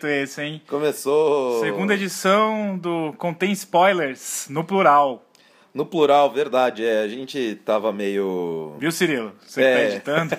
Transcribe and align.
Bonito 0.00 0.06
esse, 0.06 0.42
hein? 0.42 0.62
Começou. 0.66 1.60
Segunda 1.60 1.92
edição 1.92 2.78
do 2.78 3.12
Contém 3.18 3.52
Spoilers, 3.52 4.46
no 4.48 4.64
plural. 4.64 5.26
No 5.74 5.84
plural, 5.84 6.32
verdade, 6.32 6.82
é. 6.84 7.02
A 7.02 7.08
gente 7.08 7.60
tava 7.66 7.92
meio. 7.92 8.76
Viu, 8.78 8.90
Cirilo? 8.90 9.32
Você 9.46 9.62
É. 9.62 9.74
tá 9.74 9.82
editando? 9.94 10.36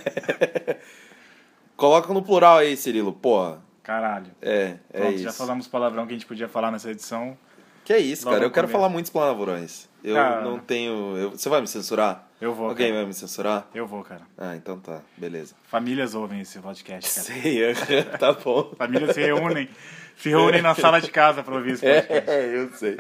Coloca 1.78 2.12
no 2.12 2.24
plural 2.24 2.58
aí, 2.58 2.76
Cirilo, 2.76 3.14
porra. 3.14 3.62
Caralho. 3.84 4.32
É, 4.42 4.78
é 4.92 5.00
Pronto, 5.00 5.14
isso. 5.16 5.24
já 5.26 5.32
falamos 5.32 5.68
palavrão 5.68 6.06
que 6.08 6.14
a 6.14 6.16
gente 6.16 6.26
podia 6.26 6.48
falar 6.48 6.72
nessa 6.72 6.90
edição. 6.90 7.38
Que 7.86 7.94
é 7.94 8.00
isso, 8.00 8.26
Logo 8.26 8.36
cara. 8.36 8.46
Eu 8.46 8.52
quero 8.52 8.68
começo. 8.68 8.80
falar 8.82 8.90
muitos 8.92 9.12
palavrões. 9.12 9.88
Eu 10.04 10.16
Cara. 10.16 10.42
não 10.42 10.58
tenho. 10.58 11.18
eu- 11.18 11.30
Você 11.32 11.50
vai 11.50 11.62
me 11.62 11.68
censurar? 11.68 12.28
Eu 12.42 12.56
vou, 12.56 12.70
Alguém 12.70 12.88
cara. 12.88 12.98
vai 13.02 13.06
me 13.06 13.14
censurar? 13.14 13.68
Eu 13.74 13.86
vou, 13.86 14.04
cara. 14.04 14.22
Ah, 14.36 14.56
então 14.56 14.80
tá, 14.80 15.02
beleza. 15.16 15.54
Famílias 15.70 16.16
ouvem 16.16 16.42
esse 16.42 16.58
podcast, 16.58 17.14
cara. 17.14 17.42
Sei, 17.42 18.04
tá 18.20 18.34
bom. 18.34 18.74
Famílias 18.76 19.14
se 19.14 19.22
reúnem. 19.22 19.70
Se 20.18 20.30
reúnem 20.30 20.62
na 20.62 20.74
sala 20.74 21.00
de 21.00 21.12
casa 21.12 21.44
pra 21.44 21.54
ouvir 21.56 21.74
esse 21.74 21.86
podcast. 21.86 22.30
É, 22.32 22.56
eu 22.58 22.70
sei. 22.74 22.98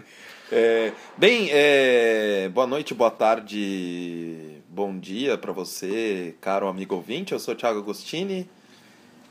É, 0.52 0.92
bem, 1.17 1.47
é, 1.52 2.50
boa 2.53 2.67
noite, 2.67 2.94
boa 2.94 3.09
tarde, 3.09 4.58
bom 4.69 4.95
dia 5.00 5.38
pra 5.38 5.52
você, 5.53 6.36
caro 6.39 6.67
amigo 6.67 6.94
ouvinte. 6.94 7.31
Eu 7.31 7.39
sou 7.39 7.53
o 7.53 7.58
Thiago 7.58 7.80
Agostini. 7.80 8.47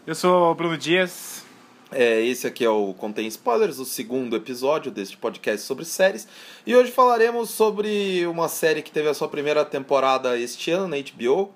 Eu 0.07 0.15
sou 0.15 0.51
o 0.51 0.55
Bruno 0.55 0.77
Dias. 0.77 1.45
É, 1.93 2.21
esse 2.25 2.47
aqui 2.47 2.65
é 2.65 2.71
o 2.71 2.95
Contém 2.95 3.27
Spoilers, 3.27 3.79
o 3.79 3.85
segundo 3.85 4.37
episódio 4.37 4.93
deste 4.93 5.17
podcast 5.17 5.67
sobre 5.67 5.85
séries. 5.85 6.27
E 6.65 6.75
hoje 6.75 6.93
falaremos 6.93 7.51
sobre 7.51 8.25
uma 8.27 8.49
série 8.49 8.81
que 8.81 8.93
teve 8.93 9.09
a 9.09 9.15
sua 9.15 9.29
primeira 9.29 9.65
temporada 9.65 10.39
este 10.39 10.71
ano 10.71 10.87
na 10.87 10.97
HBO. 10.97 11.53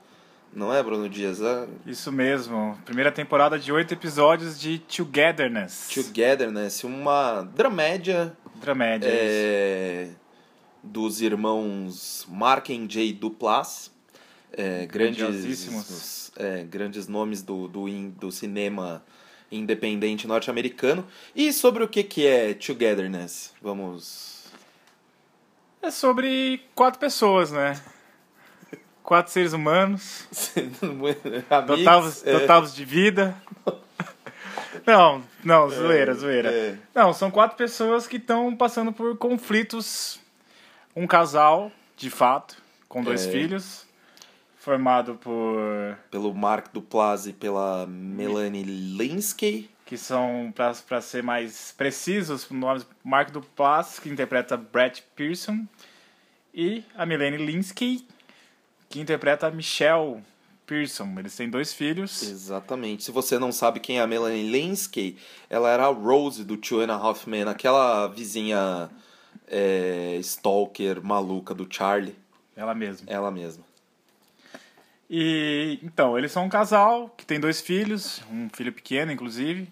Não 0.52 0.72
é, 0.72 0.82
Bruno 0.82 1.08
Dias? 1.08 1.41
É 1.41 1.66
Isso 1.86 2.10
mesmo. 2.10 2.76
Primeira 2.84 3.12
temporada 3.12 3.58
de 3.58 3.72
oito 3.72 3.94
episódios 3.94 4.58
de 4.58 4.78
Togetherness. 4.78 5.88
Togetherness, 5.92 6.82
uma 6.84 7.42
dramédia 7.54 8.36
Dramédia. 8.56 9.08
é, 9.10 10.08
dos 10.82 11.20
irmãos 11.20 12.26
Marken 12.28 12.86
J. 12.86 13.12
Duplass, 13.12 13.92
é, 14.52 14.86
grandes, 14.86 16.32
é, 16.36 16.64
grandes 16.64 17.06
nomes 17.08 17.42
do, 17.42 17.69
do, 17.69 17.86
do 18.10 18.32
cinema 18.32 19.02
independente 19.56 20.27
norte-americano. 20.27 21.06
E 21.34 21.52
sobre 21.52 21.83
o 21.84 21.88
que, 21.88 22.02
que 22.02 22.27
é 22.27 22.55
Togetherness? 22.55 23.52
Vamos. 23.62 24.44
É 25.83 25.91
sobre 25.91 26.62
quatro 26.74 26.98
pessoas, 26.98 27.50
né? 27.50 27.80
Quatro 29.02 29.30
seres 29.30 29.52
humanos, 29.52 30.27
Amigos, 31.50 32.22
dotados, 32.25 32.72
é, 32.72 32.77
de 32.77 32.84
vida. 32.86 33.36
Não, 34.86 35.22
não, 35.42 35.70
zoeira, 35.70 36.12
zoeira. 36.14 36.50
é. 36.52 36.77
Não, 36.94 37.12
são 37.12 37.30
quatro 37.30 37.56
pessoas 37.56 38.06
que 38.06 38.16
estão 38.16 38.55
passando 38.55 38.92
por 38.92 39.16
conflitos. 39.16 40.21
Um 40.97 41.06
casal, 41.06 41.72
de 41.97 42.10
fato, 42.10 42.56
com 42.88 43.03
dois 43.03 43.26
É. 43.26 43.31
filhos, 43.31 43.84
formado 44.64 45.16
por. 45.16 45.98
pelo 46.10 46.34
Mark 46.34 46.72
Duplass 46.72 47.26
e 47.26 47.32
pela 47.32 47.86
Melanie 47.86 48.62
Linsky. 48.62 49.70
que 49.84 49.98
são, 49.98 50.52
para 50.56 51.00
ser 51.02 51.22
mais 51.22 51.75
precisos, 51.76 52.48
nomes 52.48 52.86
Mark 53.04 53.30
Duplass, 53.30 53.98
que 53.98 54.08
interpreta 54.08 54.56
Brett 54.56 55.04
Pearson, 55.14 55.66
e 56.54 56.82
a 56.97 57.04
Milene 57.04 57.36
Linsky, 57.36 58.06
que 58.88 58.98
interpreta 58.98 59.50
Michelle 59.50 60.22
Pearson. 60.66 61.14
Eles 61.19 61.36
têm 61.36 61.50
dois 61.50 61.74
filhos. 61.74 62.22
Exatamente. 62.22 63.04
Se 63.04 63.10
você 63.10 63.38
não 63.38 63.53
sabe 63.53 63.80
quem 63.80 63.98
é 63.98 64.00
a 64.00 64.06
Melanie 64.06 64.50
Linsky, 64.50 65.19
ela 65.50 65.69
era 65.69 65.84
a 65.84 65.92
Rose 65.92 66.42
do 66.42 66.56
Two 66.56 66.80
and 66.80 66.91
a 66.91 66.97
Half 66.97 67.26
Men, 67.26 67.48
aquela 67.48 68.06
vizinha 68.06 68.88
é, 69.47 70.16
stalker 70.22 71.04
maluca 71.04 71.54
do 71.54 71.66
Charlie. 71.69 72.16
Ela 72.56 72.74
mesma. 72.74 73.06
Ela 73.06 73.30
mesma. 73.30 73.73
E 75.09 75.78
então, 75.82 76.19
eles 76.19 76.32
são 76.32 76.44
um 76.44 76.48
casal 76.48 77.12
que 77.16 77.26
tem 77.26 77.38
dois 77.38 77.60
filhos, 77.60 78.22
um 78.31 78.48
filho 78.53 78.72
pequeno, 78.72 79.12
inclusive, 79.12 79.69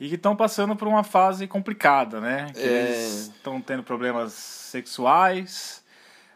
e 0.00 0.08
que 0.08 0.14
estão 0.14 0.34
passando 0.34 0.74
por 0.74 0.88
uma 0.88 1.04
fase 1.04 1.46
complicada, 1.46 2.20
né? 2.20 2.50
Que 2.54 2.60
É. 2.60 2.66
Eles 2.66 3.32
estão 3.36 3.60
tendo 3.60 3.82
problemas 3.82 4.32
sexuais, 4.32 5.84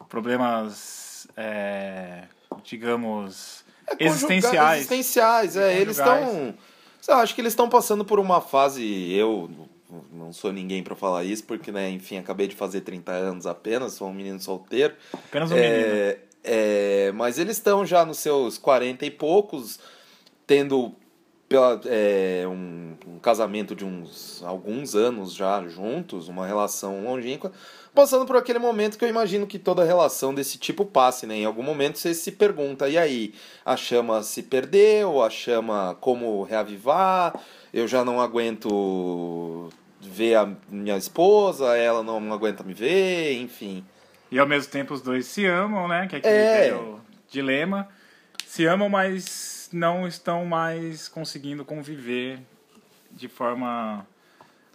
problemas, 0.09 1.27
é, 1.37 2.25
digamos, 2.63 3.65
É, 3.99 4.05
existenciais. 4.05 4.79
Existenciais, 4.81 5.57
é. 5.57 5.79
Eles 5.81 5.99
estão. 5.99 6.55
Eu 7.07 7.15
acho 7.17 7.35
que 7.35 7.41
eles 7.41 7.53
estão 7.53 7.69
passando 7.71 8.05
por 8.05 8.21
uma 8.21 8.41
fase. 8.41 9.11
Eu 9.13 9.51
não 10.13 10.33
sou 10.33 10.53
ninguém 10.53 10.83
pra 10.83 10.95
falar 10.95 11.25
isso, 11.25 11.45
porque, 11.45 11.73
né, 11.73 11.89
enfim, 11.91 12.19
acabei 12.19 12.47
de 12.47 12.55
fazer 12.55 12.83
30 12.83 13.13
anos 13.13 13.47
apenas, 13.47 13.95
sou 13.95 14.09
um 14.09 14.13
menino 14.13 14.39
solteiro. 14.39 14.95
Apenas 15.13 15.51
um 15.51 15.55
menino. 15.55 16.28
É, 16.51 17.13
mas 17.15 17.39
eles 17.39 17.59
estão 17.59 17.85
já 17.85 18.07
nos 18.07 18.19
seus 18.21 18.57
40 18.57 19.05
e 19.05 19.11
poucos, 19.11 19.79
tendo 20.47 20.95
pela, 21.47 21.79
é, 21.85 22.45
um, 22.49 22.95
um 23.07 23.19
casamento 23.19 23.75
de 23.75 23.85
uns 23.85 24.43
alguns 24.43 24.95
anos 24.95 25.35
já 25.35 25.63
juntos, 25.69 26.27
uma 26.27 26.47
relação 26.47 27.05
longínqua, 27.05 27.53
passando 27.95 28.25
por 28.25 28.35
aquele 28.35 28.59
momento 28.59 28.97
que 28.97 29.05
eu 29.05 29.11
imagino 29.11 29.47
que 29.47 29.59
toda 29.59 29.85
relação 29.85 30.33
desse 30.33 30.57
tipo 30.57 30.87
passe, 30.87 31.27
né? 31.27 31.37
Em 31.37 31.45
algum 31.45 31.63
momento 31.63 31.99
você 31.99 32.15
se 32.15 32.33
pergunta, 32.33 32.89
e 32.89 32.97
aí, 32.97 33.35
a 33.63 33.77
chama 33.77 34.23
se 34.23 34.43
perdeu, 34.43 35.23
a 35.23 35.29
chama 35.29 35.99
como 36.01 36.43
reavivar, 36.45 37.39
eu 37.75 37.87
já 37.87 38.03
não 38.07 38.23
aguento 38.23 39.69
ver 40.01 40.37
a 40.37 40.51
minha 40.71 40.97
esposa, 40.97 41.77
ela 41.77 42.03
não 42.03 42.33
aguenta 42.33 42.65
me 42.65 42.73
ver, 42.73 43.35
enfim. 43.35 43.85
E 44.31 44.39
ao 44.39 44.47
mesmo 44.47 44.71
tempo 44.71 44.93
os 44.95 45.01
dois 45.01 45.27
se 45.27 45.47
amam, 45.47 45.89
né? 45.89 46.07
Que 46.07 46.17
é 46.17 46.19
aquele 46.19 46.35
É. 46.35 46.61
velho 46.63 47.01
dilema. 47.31 47.89
Se 48.47 48.67
amam, 48.67 48.89
mas 48.89 49.69
não 49.73 50.07
estão 50.07 50.45
mais 50.45 51.09
conseguindo 51.09 51.65
conviver 51.65 52.41
de 53.11 53.29
forma 53.29 54.07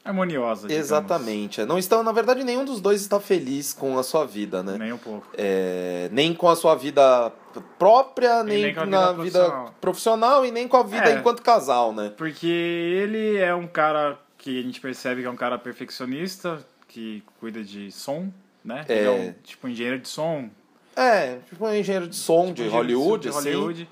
harmoniosa. 0.05 0.67
digamos. 0.67 0.85
Exatamente. 0.85 1.61
É, 1.61 1.65
Não 1.65 1.77
estão, 1.77 2.03
na 2.03 2.11
verdade, 2.11 2.43
nenhum 2.43 2.65
dos 2.65 2.81
dois 2.81 3.01
está 3.01 3.19
feliz 3.19 3.73
com 3.73 3.97
a 3.97 4.03
sua 4.03 4.25
vida, 4.25 4.61
né? 4.61 4.77
Nem 4.77 4.91
um 4.91 4.97
pouco. 4.97 5.27
É, 5.37 6.09
nem 6.11 6.33
com 6.33 6.49
a 6.49 6.55
sua 6.55 6.75
vida 6.75 7.31
própria, 7.79 8.43
nem, 8.43 8.63
nem 8.63 8.73
com 8.75 8.81
a 8.81 8.85
na 8.85 9.11
vida 9.13 9.49
profissional. 9.79 10.45
e 10.45 10.51
nem 10.51 10.67
com 10.67 10.77
a 10.77 10.83
vida 10.83 11.09
É. 11.09 11.15
enquanto 11.15 11.41
casal, 11.41 11.93
né? 11.93 12.11
Porque 12.17 12.47
ele 12.47 13.37
é 13.37 13.55
um 13.55 13.67
cara 13.67 14.19
que 14.37 14.59
a 14.59 14.61
gente 14.63 14.81
percebe 14.81 15.21
que 15.21 15.27
é 15.27 15.31
um 15.31 15.35
cara 15.37 15.57
perfeccionista, 15.57 16.59
que 16.87 17.23
cuida 17.39 17.63
de 17.63 17.89
som, 17.91 18.29
né? 18.63 18.85
É. 18.87 19.03
É 19.03 19.09
um 19.09 19.33
tipo 19.43 19.67
engenheiro 19.67 19.99
de 19.99 20.07
som. 20.07 20.49
É, 20.95 21.37
tipo 21.49 21.65
um 21.65 21.73
engenheiro 21.73 22.07
de 22.07 22.15
som 22.15 22.45
de 22.53 22.63
engenheiro 22.63 22.75
Hollywood, 22.77 23.23
de 23.23 23.29
assim. 23.29 23.37
Hollywood. 23.53 23.89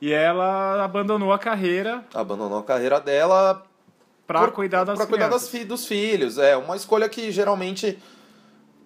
E 0.00 0.12
ela 0.12 0.82
abandonou 0.82 1.30
a 1.32 1.38
carreira 1.38 2.02
Abandonou 2.14 2.58
a 2.58 2.62
carreira 2.64 2.98
dela 2.98 3.62
pra 4.26 4.40
por- 4.40 4.52
cuidar 4.52 4.84
das 4.84 4.96
pra 4.96 5.06
cuidar 5.06 5.28
das 5.28 5.48
fi- 5.48 5.64
dos 5.64 5.86
filhos. 5.86 6.38
É 6.38 6.56
uma 6.56 6.74
escolha 6.76 7.08
que 7.08 7.30
geralmente. 7.30 7.98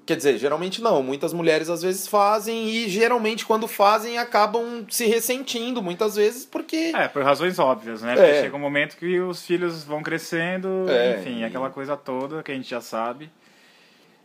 Quer 0.07 0.17
dizer, 0.17 0.37
geralmente 0.37 0.83
não. 0.83 1.03
Muitas 1.03 1.33
mulheres 1.33 1.71
às 1.71 1.81
vezes 1.81 2.07
fazem 2.07 2.69
e 2.69 2.89
geralmente 2.91 3.47
quando 3.47 3.67
fazem 3.67 4.19
acabam 4.19 4.85
se 4.91 5.07
ressentindo 5.07 5.81
muitas 5.81 6.17
vezes 6.17 6.45
porque. 6.45 6.93
É, 6.95 7.09
por 7.09 7.23
razões 7.23 7.59
óbvias, 7.59 8.03
né? 8.03 8.15
Porque 8.15 8.31
É. 8.31 8.43
chega 8.43 8.55
um 8.57 8.59
momento 8.61 8.97
que 8.99 9.19
os 9.21 9.47
filhos 9.47 9.83
vão 9.85 10.03
crescendo, 10.03 10.85
É, 10.91 11.21
enfim, 11.21 11.39
e- 11.39 11.45
aquela 11.45 11.71
coisa 11.71 11.97
toda 11.97 12.43
que 12.43 12.51
a 12.53 12.55
gente 12.55 12.69
já 12.69 12.81
sabe. 12.83 13.31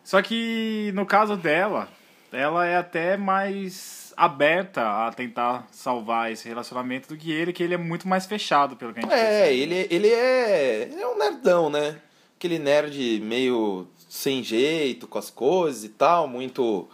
Só 0.09 0.23
que 0.23 0.91
no 0.95 1.05
caso 1.05 1.37
dela, 1.37 1.87
ela 2.31 2.65
é 2.65 2.75
até 2.77 3.15
mais 3.15 4.11
aberta 4.17 5.05
a 5.05 5.11
tentar 5.13 5.67
salvar 5.71 6.31
esse 6.31 6.47
relacionamento 6.47 7.07
do 7.09 7.15
que 7.15 7.31
ele, 7.31 7.53
que 7.53 7.61
ele 7.61 7.75
é 7.75 7.77
muito 7.77 8.07
mais 8.07 8.25
fechado, 8.25 8.75
pelo 8.75 8.91
que 8.91 9.01
a 9.01 9.03
gente 9.03 9.13
É, 9.13 9.17
percebe. 9.45 9.59
ele, 9.59 9.87
ele 9.91 10.07
é, 10.07 10.81
ele 10.91 10.99
é 10.99 11.07
um 11.07 11.15
nerdão, 11.15 11.69
né? 11.69 11.99
Aquele 12.35 12.57
nerd 12.57 13.19
meio 13.21 13.87
sem 14.09 14.41
jeito 14.41 15.07
com 15.07 15.19
as 15.19 15.29
coisas 15.29 15.83
e 15.83 15.89
tal, 15.89 16.27
muito. 16.27 16.89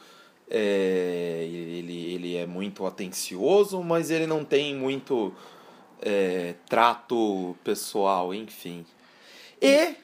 é, 0.51 1.47
ele, 1.50 2.13
ele 2.15 2.35
é 2.35 2.45
muito 2.45 2.85
atencioso, 2.85 3.81
mas 3.81 4.11
ele 4.11 4.27
não 4.27 4.44
tem 4.44 4.75
muito 4.75 5.33
é, 6.01 6.56
trato 6.68 7.56
pessoal, 7.63 8.33
enfim. 8.33 8.85
E. 9.61 10.03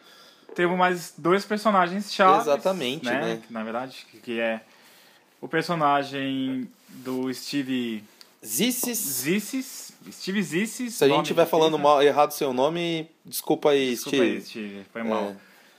Temos 0.55 0.77
mais 0.77 1.13
dois 1.17 1.45
personagens 1.45 2.13
chaves. 2.13 2.41
Exatamente, 2.47 3.05
né? 3.05 3.41
Que, 3.45 3.53
na 3.53 3.63
verdade, 3.63 4.05
que- 4.23 4.39
é 4.39 4.61
o 5.39 5.47
personagem 5.47 6.69
do 6.89 7.33
Steve 7.33 8.03
Zissis. 8.45 8.97
Zissis. 8.97 9.91
Steve 10.11 10.41
Zissis. 10.43 10.95
Se 10.95 11.05
a 11.05 11.07
gente 11.07 11.21
estiver 11.23 11.45
falando 11.45 11.77
mal, 11.77 12.01
errado 12.01 12.31
seu 12.31 12.51
nome, 12.53 13.09
desculpa 13.25 13.69
aí, 13.69 13.91
Desculpa 13.91 14.17
Steve. 14.17 14.35
aí, 14.35 14.41
Steve, 14.41 14.85
foi 14.91 15.03
mal. 15.03 15.23
É. 15.29 15.35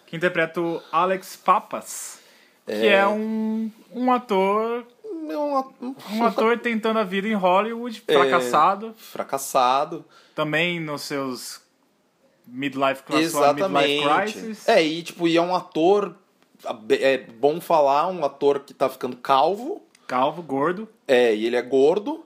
Que 0.07 0.17
interpreta 0.17 0.61
o 0.61 0.81
Alex 0.93 1.35
Papas, 1.37 2.19
que 2.67 2.73
É. 2.73 2.95
é 2.99 3.07
um, 3.09 3.71
um 3.93 4.13
ator 4.13 4.87
é 5.29 5.37
um, 5.39 6.25
ator 6.25 6.59
tentando 6.59 6.99
a 6.99 7.05
vida 7.05 7.29
em 7.29 7.35
Hollywood, 7.35 8.01
fracassado. 8.07 8.95
fracassado. 8.97 10.05
Também 10.35 10.81
nos 10.81 11.03
seus 11.03 11.61
midlife, 12.53 13.03
sua 13.07 13.17
midlife 13.17 13.37
Exatamente. 13.37 14.33
crisis. 14.33 14.69
É, 14.69 14.83
e 14.83 15.03
tipo, 15.03 15.27
e 15.27 15.37
é 15.37 15.43
um 15.43 15.55
ator. 15.55 16.15
É 16.91 17.19
bom 17.19 17.61
falar, 17.61 18.07
um 18.09 18.25
ator 18.25 18.61
que 18.61 18.73
tá 18.73 18.89
ficando 18.89 19.17
calvo. 19.17 19.83
Calvo, 20.07 20.43
gordo. 20.43 20.89
É, 21.09 21.35
e 21.35 21.47
ele 21.47 21.57
é 21.57 21.63
gordo. 21.63 22.25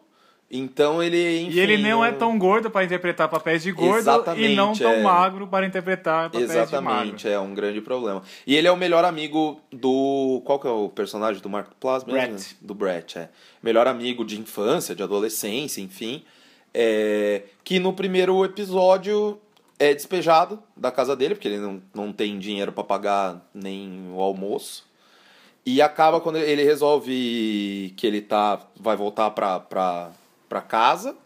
Então 0.50 1.02
ele. 1.02 1.40
Enfim, 1.40 1.56
e 1.56 1.60
ele 1.60 1.76
não 1.78 2.04
é 2.04 2.12
tão 2.12 2.38
gordo 2.38 2.70
para 2.70 2.84
interpretar 2.84 3.28
papéis 3.28 3.62
de 3.62 3.72
gordo 3.72 3.98
Exatamente, 3.98 4.52
e 4.52 4.54
não 4.54 4.72
tão 4.72 4.92
é. 4.92 5.02
magro 5.02 5.48
para 5.48 5.66
interpretar 5.66 6.30
papéis 6.30 6.48
de 6.48 6.56
magro. 6.56 6.62
Exatamente, 6.62 7.28
é 7.28 7.38
um 7.38 7.52
grande 7.52 7.80
problema. 7.80 8.22
E 8.46 8.54
ele 8.54 8.68
é 8.68 8.70
o 8.70 8.76
melhor 8.76 9.04
amigo 9.04 9.60
do. 9.72 10.40
Qual 10.44 10.60
que 10.60 10.68
é 10.68 10.70
o 10.70 10.88
personagem 10.88 11.42
do 11.42 11.48
Mark 11.48 11.72
Plus? 11.80 12.04
Brett. 12.04 12.56
Do 12.60 12.74
Brett, 12.74 13.18
é. 13.18 13.28
Melhor 13.60 13.88
amigo 13.88 14.24
de 14.24 14.38
infância, 14.38 14.94
de 14.94 15.02
adolescência, 15.02 15.80
enfim. 15.80 16.22
É, 16.72 17.42
que 17.64 17.80
no 17.80 17.92
primeiro 17.92 18.44
episódio 18.44 19.40
é 19.78 19.92
despejado 19.94 20.62
da 20.76 20.90
casa 20.90 21.14
dele, 21.16 21.34
porque 21.34 21.48
ele 21.48 21.58
não, 21.58 21.82
não 21.94 22.12
tem 22.12 22.38
dinheiro 22.38 22.72
para 22.72 22.84
pagar 22.84 23.46
nem 23.54 24.10
o 24.12 24.20
almoço. 24.20 24.84
E 25.64 25.82
acaba 25.82 26.20
quando 26.20 26.36
ele 26.38 26.62
resolve 26.62 27.92
que 27.96 28.06
ele 28.06 28.20
tá 28.20 28.60
vai 28.78 28.96
voltar 28.96 29.30
pra, 29.30 29.58
pra, 29.60 30.10
pra 30.48 30.60
casa. 30.60 31.16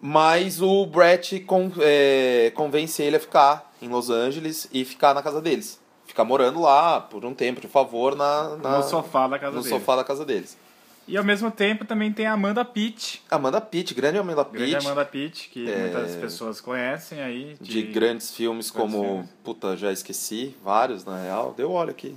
Mas 0.00 0.60
o 0.60 0.84
Brett 0.86 1.38
con- 1.40 1.70
é, 1.80 2.50
convence 2.56 3.00
ele 3.02 3.16
a 3.16 3.20
ficar 3.20 3.72
em 3.80 3.88
Los 3.88 4.10
Angeles 4.10 4.68
e 4.72 4.84
ficar 4.84 5.14
na 5.14 5.22
casa 5.22 5.40
deles. 5.40 5.80
Ficar 6.06 6.24
morando 6.24 6.60
lá 6.60 7.00
por 7.00 7.24
um 7.24 7.32
tempo, 7.32 7.60
de 7.60 7.68
favor, 7.68 8.16
na, 8.16 8.56
na- 8.56 8.78
No 8.78 8.82
sofá 8.82 9.28
da 9.28 9.38
casa 9.38 9.56
no 9.56 9.62
dele. 9.62 9.74
sofá 9.74 9.96
da 9.96 10.04
casa 10.04 10.24
deles. 10.24 10.58
E 11.06 11.16
ao 11.16 11.24
mesmo 11.24 11.50
tempo 11.50 11.84
também 11.84 12.12
tem 12.12 12.26
a 12.26 12.32
Amanda 12.32 12.64
Pitt. 12.64 13.22
Amanda 13.30 13.60
Pitt, 13.60 13.92
grande 13.92 14.18
Amanda 14.18 14.44
Grande 14.44 14.74
Pitt, 14.74 14.86
Amanda 14.86 15.04
Pitt, 15.04 15.48
que 15.48 15.70
É. 15.70 15.76
muitas 15.78 16.14
pessoas 16.16 16.60
conhecem 16.60 17.20
aí. 17.20 17.56
de 17.60 17.82
grandes 17.82 18.30
filmes 18.30 18.70
grandes 18.70 18.94
como... 18.94 19.04
filmes. 19.04 19.30
Puta, 19.42 19.76
já 19.76 19.90
esqueci, 19.92 20.56
vários 20.62 21.04
na 21.04 21.20
real. 21.20 21.54
Deu 21.56 21.70
olho 21.72 21.90
aqui, 21.90 22.16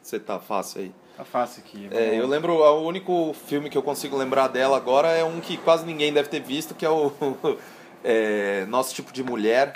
você 0.00 0.20
tá 0.20 0.38
fácil 0.38 0.82
aí. 0.82 0.92
Tá 1.16 1.24
fácil 1.24 1.62
aqui. 1.66 1.88
É, 1.90 2.18
eu 2.18 2.26
lembro, 2.26 2.54
o 2.54 2.86
único 2.86 3.34
filme 3.46 3.68
que 3.68 3.76
eu 3.76 3.82
consigo 3.82 4.16
lembrar 4.16 4.48
dela 4.48 4.76
agora 4.76 5.08
é 5.08 5.24
um 5.24 5.40
que 5.40 5.56
quase 5.58 5.84
ninguém 5.84 6.12
deve 6.12 6.28
ter 6.28 6.40
visto, 6.40 6.74
que 6.74 6.86
é 6.86 6.90
o 6.90 7.12
é, 8.04 8.64
Nosso 8.66 8.94
Tipo 8.94 9.12
de 9.12 9.22
Mulher, 9.22 9.74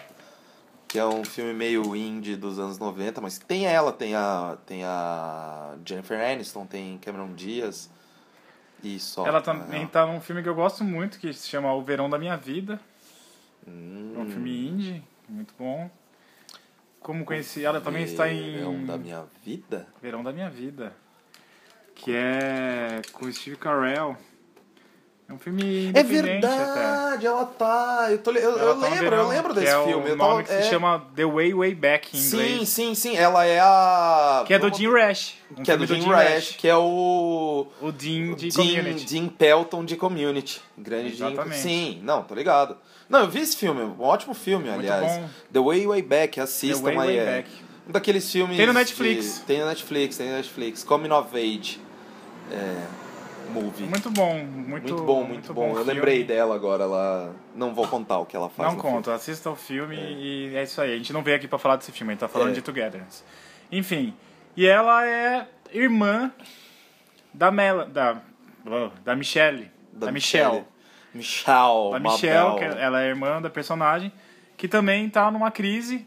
que 0.88 0.98
é 0.98 1.04
um 1.04 1.24
filme 1.24 1.52
meio 1.52 1.94
indie 1.96 2.36
dos 2.36 2.58
anos 2.58 2.78
90, 2.78 3.20
mas 3.20 3.38
tem 3.38 3.66
ela, 3.66 3.92
tem 3.92 4.14
a, 4.14 4.56
tem 4.64 4.84
a 4.84 5.74
Jennifer 5.84 6.18
Aniston, 6.18 6.64
tem 6.64 6.96
Cameron 6.98 7.34
Diaz 7.34 7.90
só. 8.98 9.26
Ela 9.26 9.40
também 9.40 9.80
real. 9.80 9.88
tá 9.90 10.06
num 10.06 10.20
filme 10.20 10.42
que 10.42 10.48
eu 10.48 10.54
gosto 10.54 10.84
muito, 10.84 11.18
que 11.18 11.32
se 11.32 11.48
chama 11.48 11.72
O 11.74 11.82
Verão 11.82 12.08
da 12.08 12.18
Minha 12.18 12.36
Vida. 12.36 12.78
Hum, 13.66 14.14
É 14.16 14.18
um 14.20 14.26
filme 14.30 14.68
indie, 14.68 15.02
muito 15.28 15.54
bom. 15.58 15.90
Como 17.00 17.24
conheci 17.24 17.64
ela, 17.64 17.80
também 17.80 18.02
está 18.04 18.28
em 18.32 18.64
um 18.64 18.84
da 18.84 18.96
minha 18.96 19.24
vida? 19.44 19.86
Verão 20.02 20.24
da 20.24 20.32
Minha 20.32 20.50
Vida, 20.50 20.92
que 21.94 22.12
é 22.12 23.00
com 23.12 23.30
Steve 23.32 23.56
Carell. 23.56 24.16
É 25.28 25.32
um 25.32 25.38
filme 25.38 25.86
É 25.86 25.88
independente 25.88 26.46
até. 26.46 26.56
verdade, 26.56 27.26
ela 27.26 27.44
tá. 27.46 28.06
Eu, 28.10 28.18
tô, 28.18 28.30
eu, 28.30 28.38
eu 28.58 28.74
tá 28.80 28.88
lembro, 28.88 28.98
Verão, 29.00 29.18
eu 29.24 29.28
lembro 29.28 29.54
desse 29.54 29.66
é 29.74 29.84
filme. 29.84 30.10
O 30.12 30.16
tava- 30.16 30.42
que 30.44 30.52
é, 30.52 30.62
se 30.62 30.68
chama 30.70 31.04
The 31.16 31.24
Way 31.24 31.52
Way 31.52 31.74
Back 31.74 32.16
em 32.16 32.20
Sim, 32.20 32.36
inglês. 32.36 32.68
sim, 32.68 32.94
sim. 32.94 33.16
Ela 33.16 33.44
é 33.44 33.58
a. 33.58 34.44
Que 34.46 34.54
é 34.54 34.58
do 34.60 34.72
Jim 34.72 34.88
Rash. 34.88 35.34
um 35.58 35.64
Que 35.64 35.72
é 35.72 35.76
do 35.76 35.84
Jim 35.84 36.00
Rash, 36.02 36.52
que 36.56 36.68
é 36.68 36.76
o. 36.76 37.66
O 37.80 37.90
Dean 37.90 38.34
de 38.34 38.50
Dean, 38.50 38.66
Community. 38.66 39.04
Dean 39.14 39.26
Pelton 39.28 39.84
de 39.84 39.96
Community. 39.96 40.62
Grande 40.78 41.16
Dean. 41.16 41.26
Exatamente. 41.32 41.60
Sim, 41.60 42.00
não, 42.04 42.22
tô 42.22 42.32
ligado. 42.32 42.76
Não, 43.08 43.20
eu 43.20 43.28
vi 43.28 43.40
esse 43.40 43.56
filme, 43.56 43.82
um 43.82 44.00
ótimo 44.02 44.32
filme, 44.32 44.68
Muito 44.70 44.78
aliás. 44.92 45.18
bom. 45.18 45.28
The 45.52 45.58
Way 45.60 45.86
Way 45.88 46.02
Back, 46.02 46.40
assistam 46.40 46.84
The 46.84 46.94
Way, 46.94 46.98
aí. 46.98 47.16
Way 47.16 47.18
é 47.18 47.24
Back. 47.36 47.50
Um 47.88 47.92
daqueles 47.92 48.30
filmes. 48.30 48.56
Tem 48.56 48.66
no 48.66 48.72
Netflix. 48.72 49.34
de- 49.34 49.40
Tem 49.40 49.58
no 49.60 49.66
Netflix, 49.66 50.16
tem 50.16 50.28
no 50.28 50.36
Netflix. 50.36 50.84
Coming 50.84 51.10
of 51.10 51.36
Age. 51.36 51.80
É. 52.52 53.05
Movie. 53.50 53.84
Muito 53.84 54.10
bom, 54.10 54.34
muito, 54.38 54.68
Muito 54.68 54.96
bom, 55.04 55.24
muito, 55.24 55.54
bom. 55.54 55.68
Eu 55.70 55.76
filme. 55.76 55.92
lembrei 55.94 56.24
dela 56.24 56.54
agora, 56.54 56.84
ela. 56.84 57.34
Não 57.54 57.74
vou 57.74 57.86
contar 57.88 58.18
o 58.18 58.26
que 58.26 58.36
ela 58.36 58.48
faz. 58.48 58.72
Não 58.72 58.78
conto, 58.80 59.10
assista 59.10 59.50
o 59.50 59.56
filme 59.56 59.96
e 59.96 60.54
é 60.56 60.62
isso 60.62 60.80
aí. 60.80 60.94
A 60.94 60.96
gente 60.96 61.12
não 61.12 61.22
veio 61.22 61.36
aqui 61.36 61.48
pra 61.48 61.58
falar 61.58 61.76
desse 61.76 61.92
filme, 61.92 62.12
a 62.12 62.14
gente 62.14 62.20
tá 62.20 62.28
falando 62.28 62.50
É. 62.50 62.52
de 62.52 62.62
Togetherness. 62.62 63.24
Enfim, 63.70 64.14
e 64.56 64.66
ela 64.66 65.04
é 65.06 65.46
irmã 65.72 66.30
da 67.34 67.50
Mel, 67.50 67.86
da, 67.86 68.20
oh, 68.66 68.90
da 69.04 69.14
Michelle, 69.16 69.58
filme. 69.58 69.70
da, 69.92 70.12
Michelle. 70.12 70.64
Michelle. 71.14 71.90
Da 71.92 71.98
Michelle, 71.98 72.48
Mabel. 72.50 72.56
que 72.72 72.78
ela 72.78 73.02
é 73.02 73.08
irmã 73.08 73.40
da 73.42 73.48
personagem, 73.50 74.12
que 74.56 74.68
também 74.68 75.08
tá 75.08 75.30
numa 75.30 75.50
crise. 75.50 76.06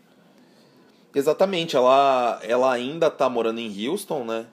Exatamente, 1.14 1.76
ela, 1.76 2.40
ela 2.44 2.72
ainda 2.72 3.10
tá 3.10 3.28
morando 3.28 3.60
em 3.60 3.88
Houston, 3.88 4.24
né? 4.24 4.46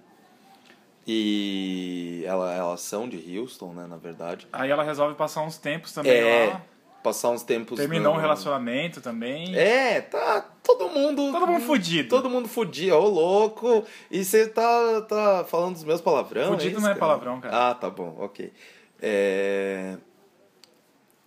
E 1.06 2.25
ela, 2.26 2.53
elas 2.53 2.81
são 2.81 3.08
de 3.08 3.38
Houston, 3.38 3.73
né, 3.73 3.87
na 3.87 3.97
verdade. 3.97 4.49
Aí 4.53 4.70
ela 4.70 4.82
resolve 4.82 5.14
passar 5.14 5.43
uns 5.43 5.56
tempos 5.56 5.93
também 5.93 6.12
É, 6.12 6.50
lá. 6.53 6.62
passar 7.03 7.31
uns 7.31 7.44
tempos... 7.44 7.79
Terminou 7.79 8.12
no- 8.12 8.19
um 8.19 8.20
relacionamento 8.20 9.00
também. 9.00 9.55
É, 9.56 10.00
tá 10.00 10.44
todo 10.64 10.88
mundo... 10.88 11.31
Todo 11.31 11.47
mundo 11.47 11.62
fudido. 11.64 12.08
Todo 12.08 12.29
mundo 12.29 12.49
fudido, 12.49 12.97
ô 12.97 13.08
louco. 13.08 13.85
E 14.11 14.25
você 14.25 14.49
tá, 14.49 15.00
tá 15.03 15.44
falando 15.49 15.75
dos 15.75 15.85
meus 15.85 16.00
palavrões? 16.00 16.49
Fudido 16.49 16.81
não 16.81 16.91
é 16.91 16.94
palavrão, 16.97 17.41
cara. 17.41 17.70
Ah, 17.70 17.75
tá 17.75 17.88
bom, 17.88 18.17
ok. 18.19 18.52
É... 19.00 19.97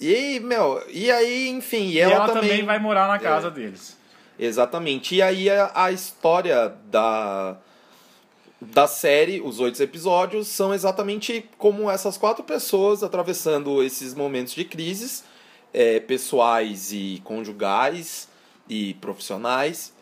E 0.02 0.40
meu, 0.42 0.82
e 0.90 1.12
aí, 1.12 1.50
enfim, 1.50 1.88
e 1.88 1.94
E 1.96 2.00
ela, 2.00 2.14
ela, 2.16 2.28
também... 2.28 2.50
também 2.50 2.66
vai 2.66 2.80
morar 2.80 3.08
na 3.08 3.20
casa 3.20 3.48
É. 3.48 3.52
deles. 3.52 3.98
Exatamente. 4.38 5.16
E 5.16 5.22
aí 5.22 5.50
a, 5.50 5.72
a 5.76 5.92
história 5.92 6.70
da, 6.86 7.58
da 8.62 8.88
série, 8.88 9.42
os 9.42 9.60
oito 9.60 9.82
episódios, 9.82 10.48
são 10.48 10.74
exatamente 10.74 11.50
como 11.58 11.90
essas 11.90 12.18
quatro 12.18 12.44
pessoas 12.44 13.04
atravessando 13.04 13.82
esses 13.82 14.14
momentos 14.14 14.54
de 14.54 14.66
crises 14.66 15.24
é, 15.74 16.00
pessoais 16.00 16.92
e 16.92 17.22
conjugais 17.24 18.28
e 18.68 18.96
profissionais 18.96 19.94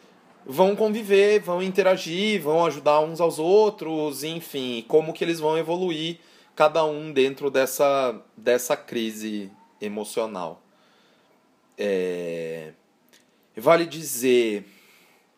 vão 0.47 0.77
conviver, 0.77 1.41
vão 1.41 1.61
interagir, 1.61 2.41
vão 2.41 2.65
ajudar 2.65 3.01
uns 3.01 3.19
aos 3.19 3.37
outros, 3.37 4.23
enfim, 4.23 4.85
como 4.87 5.11
que 5.11 5.23
eles 5.23 5.41
vão 5.41 5.57
evoluir 5.57 6.19
cada 6.55 6.85
um 6.85 7.11
dentro 7.11 7.51
dessa, 7.51 8.19
dessa 8.35 8.77
crise 8.77 9.51
emocional. 9.81 10.63
É... 11.77 12.71
Vale 13.57 13.85
dizer, 13.85 14.65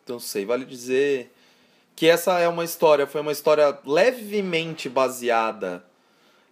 não 0.06 0.20
sei, 0.20 0.44
vale 0.44 0.64
dizer 0.64 1.34
que 2.00 2.08
essa 2.08 2.38
é 2.38 2.48
uma 2.48 2.64
história, 2.64 3.06
foi 3.06 3.20
uma 3.20 3.30
história 3.30 3.78
levemente 3.84 4.88
baseada 4.88 5.84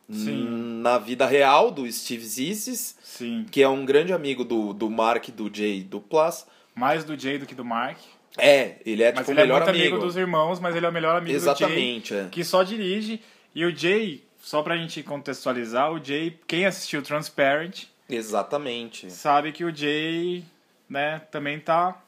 Sim. 0.06 0.46
na 0.82 0.98
vida 0.98 1.24
real 1.24 1.70
do 1.70 1.90
Steve 1.90 2.22
Zissis, 2.22 2.98
Sim. 3.02 3.46
que 3.50 3.62
é 3.62 3.66
um 3.66 3.86
grande 3.86 4.12
amigo 4.12 4.44
do, 4.44 4.74
do 4.74 4.90
Mark 4.90 5.30
do 5.30 5.50
Jay 5.50 5.82
do 5.82 6.02
Plus. 6.02 6.44
Mais 6.74 7.02
do 7.02 7.18
Jay 7.18 7.38
do 7.38 7.46
que 7.46 7.54
do 7.54 7.64
Mark. 7.64 7.96
É, 8.36 8.76
ele 8.84 9.02
é 9.02 9.10
Mas 9.10 9.20
tipo 9.20 9.30
o 9.30 9.32
ele 9.32 9.40
é 9.40 9.44
melhor 9.44 9.60
muito 9.60 9.70
amigo. 9.70 9.94
amigo. 9.94 10.04
dos 10.04 10.16
irmãos, 10.18 10.60
mas 10.60 10.76
ele 10.76 10.84
é 10.84 10.88
o 10.90 10.92
melhor 10.92 11.16
amigo 11.16 11.32
do 11.32 11.42
Jay. 11.42 11.50
Exatamente, 11.50 12.14
é. 12.14 12.28
que 12.30 12.44
só 12.44 12.62
dirige. 12.62 13.18
E 13.54 13.64
o 13.64 13.74
Jay, 13.74 14.22
só 14.42 14.62
pra 14.62 14.76
gente 14.76 15.02
contextualizar, 15.02 15.90
o 15.90 16.04
Jay, 16.04 16.38
quem 16.46 16.66
assistiu 16.66 17.00
Transparent, 17.00 17.84
Exatamente. 18.06 19.10
sabe 19.10 19.52
que 19.52 19.64
o 19.64 19.74
Jay, 19.74 20.44
né, 20.90 21.22
também 21.30 21.58
tá 21.58 21.98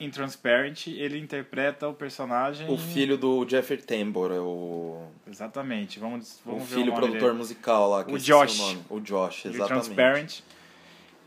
em 0.00 0.10
Transparent, 0.10 0.86
ele 0.86 1.18
interpreta 1.18 1.88
o 1.88 1.92
personagem... 1.94 2.70
O 2.72 2.78
filho 2.78 3.18
do 3.18 3.44
Jeffrey 3.48 3.78
Tambor, 3.82 4.30
é 4.30 4.38
o, 4.38 5.02
Exatamente, 5.28 5.98
vamos, 5.98 6.40
o 6.46 6.50
vamos 6.50 6.68
ver 6.68 6.76
filho 6.76 6.92
o 6.92 6.94
nome 6.94 7.00
produtor 7.00 7.28
dele. 7.30 7.38
musical 7.38 7.90
lá. 7.90 8.04
Que 8.04 8.12
O 8.12 8.16
esqueci 8.16 8.32
o 8.32 8.46
Josh. 8.46 8.58
nome. 8.58 8.84
O 8.90 9.00
Josh, 9.00 9.42
de 9.42 9.48
exatamente. 9.48 9.84
Transparent. 9.86 10.40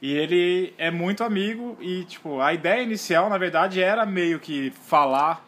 E 0.01 0.13
ele 0.13 0.73
é 0.77 0.89
muito 0.89 1.23
amigo 1.23 1.77
e, 1.81 2.05
tipo, 2.05 2.39
a 2.39 2.53
ideia 2.53 2.81
inicial, 2.81 3.29
na 3.29 3.37
verdade, 3.37 3.81
era 3.81 4.05
meio 4.05 4.39
que 4.39 4.71
falar, 4.71 5.45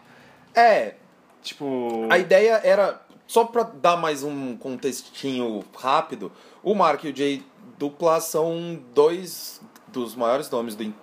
É, 0.53 0.95
tipo... 1.41 2.07
A 2.11 2.17
ideia 2.19 2.61
era, 2.63 3.01
só 3.25 3.45
pra 3.45 3.63
dar 3.63 3.97
mais 3.97 4.21
um 4.21 4.55
contextinho 4.57 5.63
rápido, 5.75 6.31
o 6.61 6.75
Mark 6.75 7.03
e 7.05 7.09
o 7.09 7.15
Jay 7.15 7.41
Dupla 7.79 8.19
são 8.21 8.79
dois 8.93 9.59
dos 9.87 10.15
maiores 10.15 10.49
nomes 10.49 10.75
do, 10.75 10.83
do, 10.85 10.93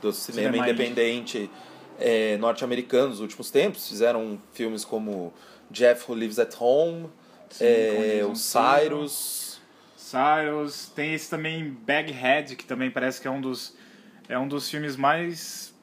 do 0.00 0.12
cinema, 0.12 0.52
Cinema 0.52 0.56
independente 0.58 1.50
é, 1.98 2.36
norte-americano 2.38 3.08
nos 3.08 3.20
últimos 3.20 3.50
tempos. 3.50 3.88
Fizeram 3.88 4.40
filmes 4.52 4.84
como 4.84 5.32
Jeff 5.70 6.10
Who 6.10 6.18
Lives 6.18 6.38
at 6.38 6.54
Home, 6.58 7.08
Sim, 7.50 7.64
é, 7.64 8.24
o. 8.24 8.34
Cyrus. 8.34 9.60
Cyrus, 9.96 10.90
tem 10.94 11.12
esse 11.12 11.28
também 11.28 11.70
Baghead, 11.70 12.56
que 12.56 12.64
também 12.64 12.90
parece 12.90 13.20
que 13.20 13.28
é 13.28 13.30
um 13.30 13.40
dos 13.40 13.76
é 14.28 14.38
um 14.38 14.46
dos 14.46 14.68
filmes 14.70 14.96
mais 14.96 15.74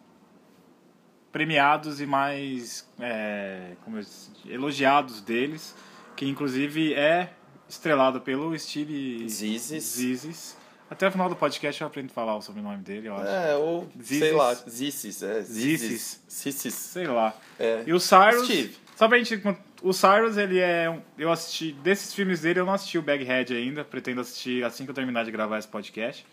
premiados 1.31 1.99
e 1.99 2.05
mais 2.05 2.87
é, 2.99 3.73
como 3.83 3.99
disse, 3.99 4.31
elogiados 4.47 5.21
deles, 5.21 5.75
que 6.15 6.25
inclusive 6.27 6.93
é 6.93 7.33
estrelado 7.67 8.21
pelo 8.21 8.57
Steve 8.57 9.27
Zizis. 9.27 9.83
Zizis. 9.83 10.57
Até 10.95 11.09
o 11.09 11.11
final 11.11 11.27
do 11.27 11.35
podcast 11.35 11.81
eu 11.81 11.87
aprendo 11.87 12.07
a 12.07 12.13
falar 12.13 12.37
o 12.37 12.41
sobrenome 12.41 12.77
dele, 12.77 13.09
eu 13.09 13.15
acho. 13.17 13.27
É, 13.27 13.55
ou 13.57 13.81
sei 14.01 14.19
Zizis. 14.19 14.33
lá, 14.33 14.53
Zissis, 14.53 15.23
é. 15.23 15.41
Zissis. 15.41 16.23
Zissis. 16.31 16.73
Sei 16.73 17.05
lá. 17.05 17.35
É. 17.59 17.83
E 17.85 17.91
o 17.93 17.99
Cyrus. 17.99 18.45
Steve. 18.45 18.77
Só 18.95 19.09
pra 19.09 19.17
gente. 19.17 19.41
O 19.83 19.91
Cyrus, 19.91 20.37
ele 20.37 20.57
é. 20.57 20.89
um- 20.89 21.01
Eu 21.17 21.29
assisti. 21.31 21.73
Desses 21.73 22.13
filmes 22.13 22.39
dele, 22.41 22.61
eu 22.61 22.65
não 22.65 22.73
assisti 22.73 22.97
o 22.97 23.01
Baghead 23.01 23.53
ainda. 23.53 23.83
Pretendo 23.83 24.21
assistir 24.21 24.63
assim 24.63 24.85
que 24.85 24.91
eu 24.91 24.95
terminar 24.95 25.25
de 25.25 25.31
gravar 25.31 25.59
esse 25.59 25.67
podcast. 25.67 26.25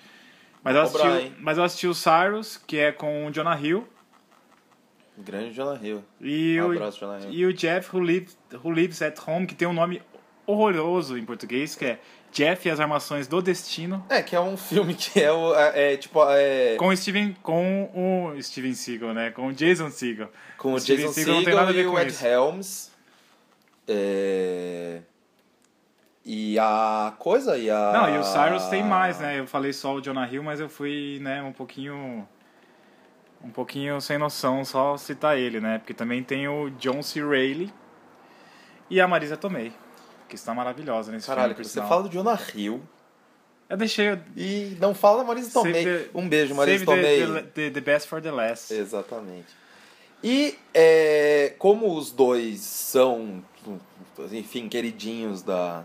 Mas 0.63 0.77
eu 0.77 0.83
assisti, 0.83 1.33
mas 1.41 1.59
eu 1.59 1.65
assisti 1.65 1.87
o 1.89 1.95
Cyrus, 1.95 2.57
que 2.57 2.79
é 2.79 2.93
com 2.93 3.27
o 3.27 3.31
Jonah 3.33 3.61
Hill. 3.61 3.85
Grande 5.19 5.53
Jonah 5.55 5.79
Hill. 5.85 6.05
E, 6.21 6.57
Um 6.61 6.69
o, 6.69 6.73
abraço, 6.73 7.01
Jonah 7.01 7.19
Hill. 7.21 7.33
e 7.33 7.47
o 7.47 7.53
Jeff 7.53 7.95
Who 7.95 8.01
Lives, 8.05 8.39
Who 8.63 8.71
Lives 8.71 9.03
at 9.03 9.19
Home, 9.27 9.45
que 9.47 9.55
tem 9.57 9.67
um 9.67 9.73
nome 9.73 10.01
horroroso 10.47 11.19
em 11.19 11.25
português, 11.25 11.75
que 11.75 11.85
é 11.85 12.01
Jeff 12.33 12.67
e 12.67 12.71
as 12.71 12.81
Armações 12.81 13.29
do 13.29 13.43
Destino. 13.43 14.05
É, 14.09 14.23
que 14.23 14.35
é 14.35 14.41
um 14.41 14.57
filme 14.57 14.95
que 14.95 15.21
é, 15.23 15.31
o, 15.31 15.55
é, 15.55 15.93
é, 15.93 15.97
tipo, 15.97 16.19
é, 16.31 16.77
Com 16.77 16.89
o 16.89 16.97
Steven. 16.97 17.37
Com 17.43 17.91
o 17.95 18.43
Steven 18.43 18.75
Seagal, 18.75 19.13
né? 19.15 19.31
Com 19.31 19.49
o 19.49 19.53
Jason 19.53 19.91
Seagal. 19.91 20.31
com 20.57 20.73
o 20.73 20.81
Steven 20.81 21.07
Jason 21.07 21.13
Seagal 21.13 21.35
não 21.37 21.45
tem 21.45 21.55
nada 21.55 21.69
a 21.69 21.73
ver 21.73 21.83
e 21.83 21.87
o 21.87 21.93
com 21.93 21.99
Ed 22.01 22.11
isso. 22.11 22.27
Helms. 22.27 22.93
É... 23.87 25.01
E 26.25 26.57
a 26.59 27.13
coisa 27.19 27.59
e 27.59 27.69
a... 27.69 27.93
Não, 27.93 28.15
e 28.15 28.19
o 28.19 28.23
Cyrus 28.23 28.67
tem 28.67 28.83
mais, 28.83 29.19
né? 29.19 29.41
Eu 29.41 29.47
falei 29.47 29.73
só 29.73 29.95
o 29.95 30.01
Jonah 30.01 30.27
Hill, 30.33 30.43
mas 30.43 30.61
eu 30.61 30.69
fui, 30.69 31.19
né, 31.21 31.43
um 31.43 31.53
pouquinho. 31.53 32.27
Um 33.45 33.51
pouquinho 33.51 34.01
sem 34.01 34.19
noção 34.19 34.65
só 34.65 34.97
citar 34.97 35.37
ele, 35.37 35.61
né? 35.61 35.79
Porque 35.79 35.93
também 35.93 36.23
tem 36.23 36.47
o 36.47 36.71
John 36.71 37.03
C. 37.03 37.21
Reilly 37.21 37.73
e 38.89 39.01
a 39.01 39.09
Marisa 39.09 39.37
Tomei, 39.37 39.73
que 40.33 40.37
está 40.37 40.55
maravilhosa 40.55 41.13
nesse 41.13 41.27
Caralho, 41.27 41.49
filme. 41.49 41.57
por 41.57 41.65
você 41.69 41.75
sinal. 41.75 41.89
fala 41.91 42.03
do 42.05 42.09
Jonah 42.09 42.41
Hill 42.55 42.81
Eu 43.69 43.77
deixei. 43.77 44.19
e 44.35 44.79
não 44.81 44.95
fala 44.95 45.19
da 45.19 45.25
Marisa 45.25 45.53
Tomei. 45.53 45.85
the- 45.85 46.09
Um 46.15 46.27
beijo, 46.27 46.55
Marisa 46.55 46.87
Tomei. 46.87 47.27
the, 47.27 47.43
the, 47.43 47.71
the 47.71 47.81
best 47.83 48.09
for 48.09 48.23
the 48.23 48.31
last. 48.31 48.73
Exatamente. 48.73 49.49
E 50.25 50.57
é, 50.73 51.53
como 51.59 51.95
os 51.99 52.11
dois 52.11 52.61
são, 52.61 53.45
enfim, 54.31 54.69
queridinhos 54.71 55.43
da 55.43 55.85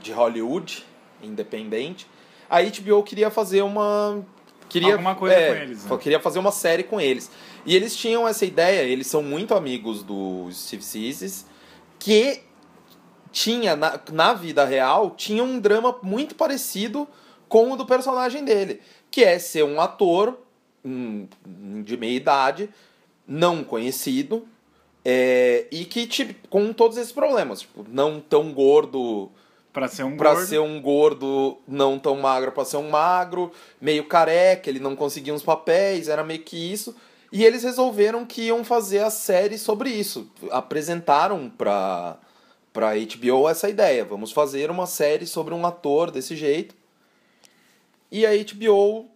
de 0.00 0.12
Hollywood, 0.12 0.84
independente, 1.22 2.06
a 2.48 2.60
HBO 2.62 3.02
queria 3.02 3.30
fazer 3.30 3.60
uma 3.62 4.24
queria 4.68 4.92
Alguma 4.94 5.14
coisa 5.14 5.34
é, 5.36 5.48
com 5.54 5.62
eles, 5.62 5.84
né? 5.84 5.98
queria 5.98 6.20
fazer 6.20 6.38
uma 6.38 6.50
série 6.52 6.82
com 6.84 6.98
eles. 6.98 7.30
E 7.66 7.76
eles 7.76 7.94
tinham 7.94 8.26
essa 8.26 8.46
ideia, 8.46 8.80
eles 8.82 9.06
são 9.06 9.22
muito 9.22 9.54
amigos 9.54 10.02
do 10.02 10.48
Steve 10.50 10.82
Zissou, 10.82 11.46
que 11.98 12.40
tinha 13.32 13.74
na, 13.74 13.98
na 14.12 14.34
vida 14.34 14.64
real 14.64 15.10
tinha 15.16 15.42
um 15.42 15.58
drama 15.58 15.98
muito 16.02 16.34
parecido 16.34 17.08
com 17.48 17.72
o 17.72 17.76
do 17.76 17.84
personagem 17.84 18.44
dele, 18.44 18.80
que 19.10 19.24
é 19.24 19.38
ser 19.38 19.64
um 19.64 19.80
ator 19.80 20.38
hum, 20.84 21.26
de 21.84 21.96
meia 21.96 22.16
idade, 22.16 22.70
não 23.26 23.64
conhecido, 23.64 24.46
é, 25.04 25.66
e 25.70 25.84
que 25.84 26.06
tipo, 26.06 26.48
com 26.48 26.72
todos 26.72 26.96
esses 26.96 27.12
problemas, 27.12 27.62
tipo, 27.62 27.84
não 27.88 28.20
tão 28.20 28.52
gordo 28.52 29.30
Pra 29.72 29.88
ser 29.88 30.02
um 30.04 30.16
gordo. 30.16 30.46
ser 30.46 30.60
um 30.60 30.82
gordo, 30.82 31.56
não 31.66 31.98
tão 31.98 32.16
magro 32.16 32.52
pra 32.52 32.64
ser 32.64 32.76
um 32.76 32.90
magro, 32.90 33.50
meio 33.80 34.04
careca, 34.04 34.68
ele 34.68 34.78
não 34.78 34.94
conseguia 34.94 35.32
uns 35.32 35.42
papéis, 35.42 36.08
era 36.08 36.22
meio 36.22 36.42
que 36.42 36.56
isso. 36.56 36.94
E 37.32 37.42
eles 37.42 37.62
resolveram 37.62 38.26
que 38.26 38.42
iam 38.42 38.62
fazer 38.62 38.98
a 38.98 39.08
série 39.08 39.56
sobre 39.56 39.88
isso. 39.88 40.30
Apresentaram 40.50 41.50
pra, 42.72 42.90
pra 42.90 42.94
HBO 42.94 43.48
essa 43.48 43.68
ideia. 43.68 44.04
Vamos 44.04 44.32
fazer 44.32 44.70
uma 44.70 44.86
série 44.86 45.26
sobre 45.26 45.54
um 45.54 45.66
ator 45.66 46.10
desse 46.10 46.36
jeito. 46.36 46.74
E 48.10 48.26
a 48.26 48.30
HBO. 48.30 49.10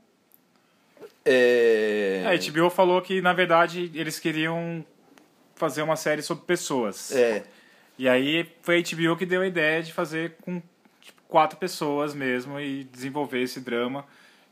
É... 1.25 2.23
A 2.27 2.51
HBO 2.53 2.71
falou 2.71 3.03
que, 3.03 3.21
na 3.21 3.33
verdade, 3.33 3.91
eles 3.95 4.19
queriam 4.19 4.85
fazer 5.55 5.83
uma 5.83 5.97
série 5.97 6.23
sobre 6.23 6.45
pessoas. 6.45 7.13
É. 7.13 7.45
E 7.99 8.09
aí 8.09 8.47
foi 8.63 8.79
a 8.79 8.83
HBO 8.83 9.17
que 9.17 9.27
deu 9.27 9.41
a 9.41 9.47
ideia 9.47 9.83
de 9.83 9.93
fazer 9.93 10.37
com 10.43 10.63
tipo, 11.01 11.21
quatro 11.29 11.59
pessoas 11.59 12.15
mesmo 12.15 12.61
e 12.61 12.85
desenvolver 12.85 13.43
esse 13.43 13.59
drama, 13.61 14.05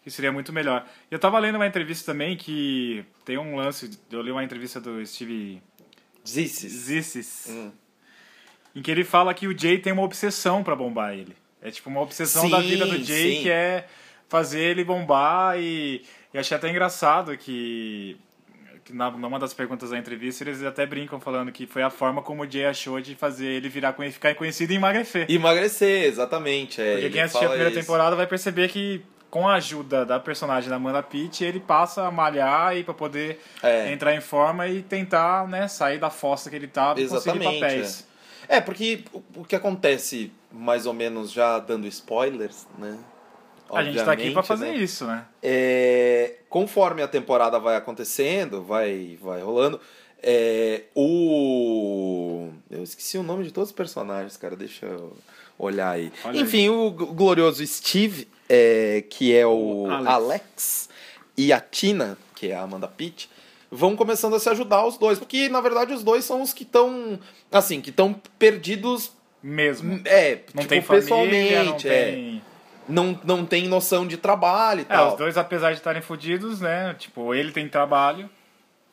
que 0.02 0.10
seria 0.10 0.32
muito 0.32 0.52
melhor. 0.52 0.86
Eu 1.10 1.18
tava 1.18 1.38
lendo 1.38 1.56
uma 1.56 1.66
entrevista 1.66 2.10
também 2.10 2.36
que 2.36 3.04
tem 3.24 3.36
um 3.36 3.56
lance, 3.56 3.90
eu 4.10 4.22
li 4.22 4.30
uma 4.30 4.42
entrevista 4.42 4.80
do 4.80 5.04
Steve 5.06 5.62
Zissis. 6.26 6.72
Zissis, 6.72 7.46
Hum. 7.50 7.70
Em 8.74 8.82
que 8.82 8.90
ele 8.90 9.04
fala 9.04 9.32
que 9.34 9.46
o 9.46 9.56
Jay 9.58 9.78
tem 9.78 9.92
uma 9.92 10.02
obsessão 10.02 10.62
pra 10.62 10.74
bombar 10.76 11.12
ele. 11.14 11.36
É 11.62 11.70
tipo 11.70 11.88
uma 11.88 12.00
obsessão 12.00 12.48
da 12.50 12.60
Sim, 12.60 12.68
vida 12.68 12.86
do 12.86 13.02
Jay 13.02 13.36
sim. 13.36 13.42
que 13.42 13.50
é 13.50 13.86
fazer 14.28 14.60
ele 14.60 14.84
bombar 14.84 15.58
e, 15.58 16.02
e 16.32 16.38
achei 16.38 16.56
até 16.56 16.68
engraçado 16.68 17.36
que 17.36 18.16
que 18.84 18.92
na, 18.92 19.10
numa 19.10 19.38
das 19.38 19.54
perguntas 19.54 19.88
da 19.88 19.96
entrevista 19.98 20.44
eles 20.44 20.62
até 20.62 20.84
brincam 20.84 21.18
falando 21.18 21.50
que 21.50 21.66
foi 21.66 21.82
a 21.82 21.88
forma 21.88 22.20
como 22.20 22.42
o 22.42 22.50
Jay 22.50 22.66
achou 22.66 23.00
de 23.00 23.14
fazer 23.14 23.46
ele 23.46 23.66
virar 23.70 23.94
ficar 24.12 24.34
conhecido 24.34 24.74
e 24.74 24.76
emagrecer. 24.76 25.24
Emagrecer, 25.30 26.04
exatamente. 26.04 26.82
É, 26.82 26.92
Porque 26.92 27.10
quem 27.10 27.22
assistiu 27.22 27.46
a 27.46 27.50
primeira 27.52 27.70
isso. 27.70 27.80
temporada 27.80 28.14
vai 28.14 28.26
perceber 28.26 28.68
que 28.68 29.00
com 29.30 29.48
a 29.48 29.54
ajuda 29.54 30.04
da 30.04 30.20
personagem 30.20 30.68
da 30.68 30.76
Amanda 30.76 31.02
Pitt, 31.02 31.42
ele 31.42 31.60
passa 31.60 32.06
a 32.06 32.10
malhar 32.10 32.76
e 32.76 32.84
para 32.84 32.92
poder 32.94 33.40
É. 33.62 33.90
entrar 33.90 34.14
em 34.14 34.20
forma 34.20 34.68
e 34.68 34.82
tentar, 34.82 35.48
né, 35.48 35.66
sair 35.66 35.98
da 35.98 36.10
fossa 36.10 36.50
que 36.50 36.54
ele 36.56 36.68
tava 36.68 37.00
e 37.00 37.08
conseguir 37.08 37.38
papéis. 37.42 38.06
É, 38.10 38.13
porque 38.60 39.04
o- 39.12 39.22
o 39.40 39.44
que 39.44 39.56
acontece, 39.56 40.30
mais 40.52 40.86
ou 40.86 40.92
menos 40.92 41.32
já 41.32 41.58
dando 41.58 41.86
spoilers, 41.86 42.66
né? 42.78 42.98
A 43.72 43.82
gente 43.82 43.96
tá 43.96 44.02
aqui 44.02 44.10
Obviamente, 44.12 44.32
pra 44.34 44.42
fazer 44.42 44.66
né? 44.70 44.76
isso, 44.76 45.06
né? 45.06 45.24
É, 45.42 46.34
conforme 46.48 47.02
a 47.02 47.08
temporada 47.08 47.58
vai 47.58 47.74
acontecendo, 47.76 48.62
vai, 48.62 49.18
vai 49.20 49.40
rolando, 49.42 49.80
é, 50.22 50.82
o. 50.94 52.50
Eu 52.70 52.82
esqueci 52.82 53.16
o 53.18 53.22
nome 53.22 53.44
de 53.44 53.52
todos 53.52 53.70
os 53.70 53.74
personagens, 53.74 54.36
cara, 54.36 54.54
deixa 54.56 54.86
eu 54.86 55.16
olhar 55.58 55.90
aí. 55.90 56.12
Olha 56.24 56.40
Enfim, 56.40 56.68
o 56.68 56.90
g- 56.90 57.06
glorioso 57.14 57.66
Steve, 57.66 58.28
é, 58.48 59.02
que 59.08 59.34
é 59.34 59.46
o, 59.46 59.84
O 59.84 59.90
Alex. 59.90 60.08
Alex. 60.08 60.88
e 61.36 61.52
a 61.52 61.60
Tina, 61.60 62.18
que 62.34 62.48
é 62.50 62.54
a 62.54 62.62
Amanda 62.62 62.86
Pitt, 62.88 63.28
vão 63.74 63.96
começando 63.96 64.34
a 64.34 64.38
se 64.40 64.48
ajudar 64.48 64.84
os 64.86 64.96
dois, 64.96 65.18
porque 65.18 65.48
na 65.48 65.60
verdade 65.60 65.92
os 65.92 66.02
dois 66.02 66.24
são 66.24 66.40
os 66.42 66.52
que 66.52 66.62
estão, 66.62 67.18
assim, 67.50 67.80
que 67.80 67.90
estão 67.90 68.14
perdidos. 68.38 69.12
Mesmo. 69.42 70.00
É, 70.06 70.38
Não 70.54 70.62
tipo, 70.62 70.68
tem 70.68 70.80
família, 70.80 71.64
não 71.64 71.72
pessoalmente, 71.74 71.88
é. 71.88 72.04
tem... 72.12 72.42
Não, 72.88 73.18
não 73.24 73.44
tem 73.46 73.66
noção 73.68 74.06
de 74.06 74.16
trabalho 74.16 74.80
e 74.80 74.82
É, 74.82 74.84
tal. 74.86 75.08
os 75.12 75.18
dois, 75.18 75.36
apesar 75.38 75.70
de 75.72 75.78
estarem 75.78 76.00
fodidos, 76.02 76.60
né? 76.60 76.94
Tipo, 76.98 77.34
ele 77.34 77.50
tem 77.52 77.68
trabalho. 77.68 78.28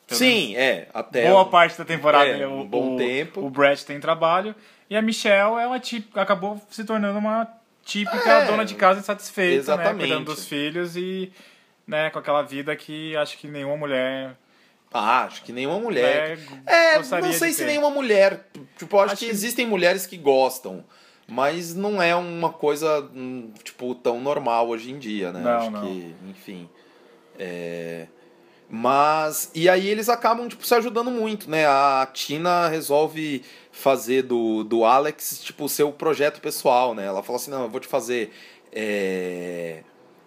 Sim, 0.07 0.55
é. 0.57 0.87
Até 0.93 1.29
boa 1.29 1.45
parte 1.45 1.77
da 1.77 1.85
temporada 1.85 2.25
É, 2.29 2.45
o, 2.45 2.51
um 2.61 2.65
bom 2.65 2.95
o, 2.95 2.97
tempo. 2.97 3.39
o 3.45 3.49
Brett 3.49 3.85
tem 3.85 3.97
trabalho 3.99 4.53
e 4.89 4.95
a 4.97 5.01
Michelle 5.01 5.55
é 5.61 5.65
uma 5.65 5.79
típica, 5.79 6.21
acabou 6.21 6.61
se 6.69 6.83
tornando 6.83 7.17
uma 7.17 7.47
típica 7.85 8.29
É, 8.29 8.45
dona 8.45 8.65
de 8.65 8.75
casa 8.75 8.99
insatisfeita, 8.99 9.53
né, 9.55 9.59
exatamente. 9.59 9.99
cuidando 9.99 10.25
dos 10.25 10.45
filhos 10.45 10.97
e 10.97 11.31
né, 11.87 12.09
com 12.09 12.19
aquela 12.19 12.41
vida 12.41 12.75
que 12.75 13.15
acho 13.15 13.37
que 13.37 13.47
nenhuma 13.47 13.77
mulher 13.77 14.35
Ah, 14.93 15.23
acho 15.23 15.43
que 15.43 15.53
nenhuma 15.53 15.79
mulher. 15.79 16.37
É, 16.67 16.97
gostaria 16.97 17.25
não 17.27 17.33
sei 17.33 17.51
se 17.51 17.59
ter. 17.59 17.65
nenhuma 17.65 17.89
mulher. 17.89 18.47
Tipo, 18.77 18.97
acho, 18.99 19.13
Acho 19.13 19.19
que, 19.19 19.25
que- 19.25 19.31
existem 19.31 19.65
mulheres 19.65 20.05
que 20.05 20.17
gostam. 20.17 20.83
Mas 21.27 21.73
não 21.73 22.01
é 22.01 22.13
uma 22.13 22.51
coisa, 22.51 23.09
hum, 23.15 23.51
tipo, 23.63 23.95
tão 23.95 24.19
normal 24.19 24.67
hoje 24.67 24.91
em 24.91 24.99
dia, 24.99 25.31
né? 25.31 25.39
Não, 25.39 25.51
acho 25.59 25.71
não. 25.71 25.81
que, 25.81 26.13
enfim. 26.29 26.69
É... 27.39 28.07
Mas. 28.69 29.49
E 29.55 29.69
aí 29.69 29.87
eles 29.87 30.09
acabam, 30.09 30.47
tipo, 30.47 30.65
se 30.65 30.73
ajudando 30.75 31.09
muito, 31.11 31.49
né? 31.49 31.65
A 31.65 32.05
Tina 32.13 32.67
resolve 32.67 33.43
fazer 33.71 34.23
do, 34.23 34.63
do 34.63 34.83
Alex, 34.83 35.41
tipo, 35.43 35.65
o 35.65 35.69
seu 35.69 35.91
projeto 35.91 36.41
pessoal, 36.41 36.93
né? 36.93 37.05
Ela 37.05 37.23
fala 37.23 37.37
assim, 37.37 37.51
não, 37.51 37.63
eu 37.63 37.69
vou 37.69 37.79
te 37.79 37.87
fazer. 37.87 38.33
é, 38.73 39.83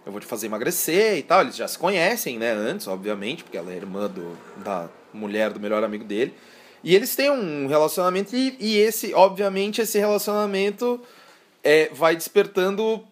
Eu 0.07 0.13
vou 0.13 0.21
te 0.21 0.27
fazer 0.27 0.47
emagrecer 0.47 1.17
e 1.19 1.23
tal. 1.23 1.41
Eles 1.41 1.57
já 1.57 1.67
se 1.67 1.79
conhecem, 1.79 2.39
né? 2.39 2.53
Antes, 2.53 2.87
obviamente, 2.87 3.43
porque 3.43 3.57
ela 3.57 3.73
é 3.73 3.77
irmã 3.77 4.09
do, 4.09 4.37
da 4.63 4.89
mulher 5.13 5.51
do 5.53 5.59
melhor 5.61 5.83
amigo 5.83 6.05
dele. 6.05 6.35
E 6.83 6.95
eles 6.95 7.17
têm 7.17 7.31
um 7.31 7.67
relacionamento 7.67 8.37
e, 8.37 8.57
e 8.61 8.77
esse, 8.77 9.15
obviamente, 9.15 9.81
esse 9.81 9.99
relacionamento 9.99 11.01
é, 11.63 11.89
vai 11.89 12.15
despertando 12.15 13.03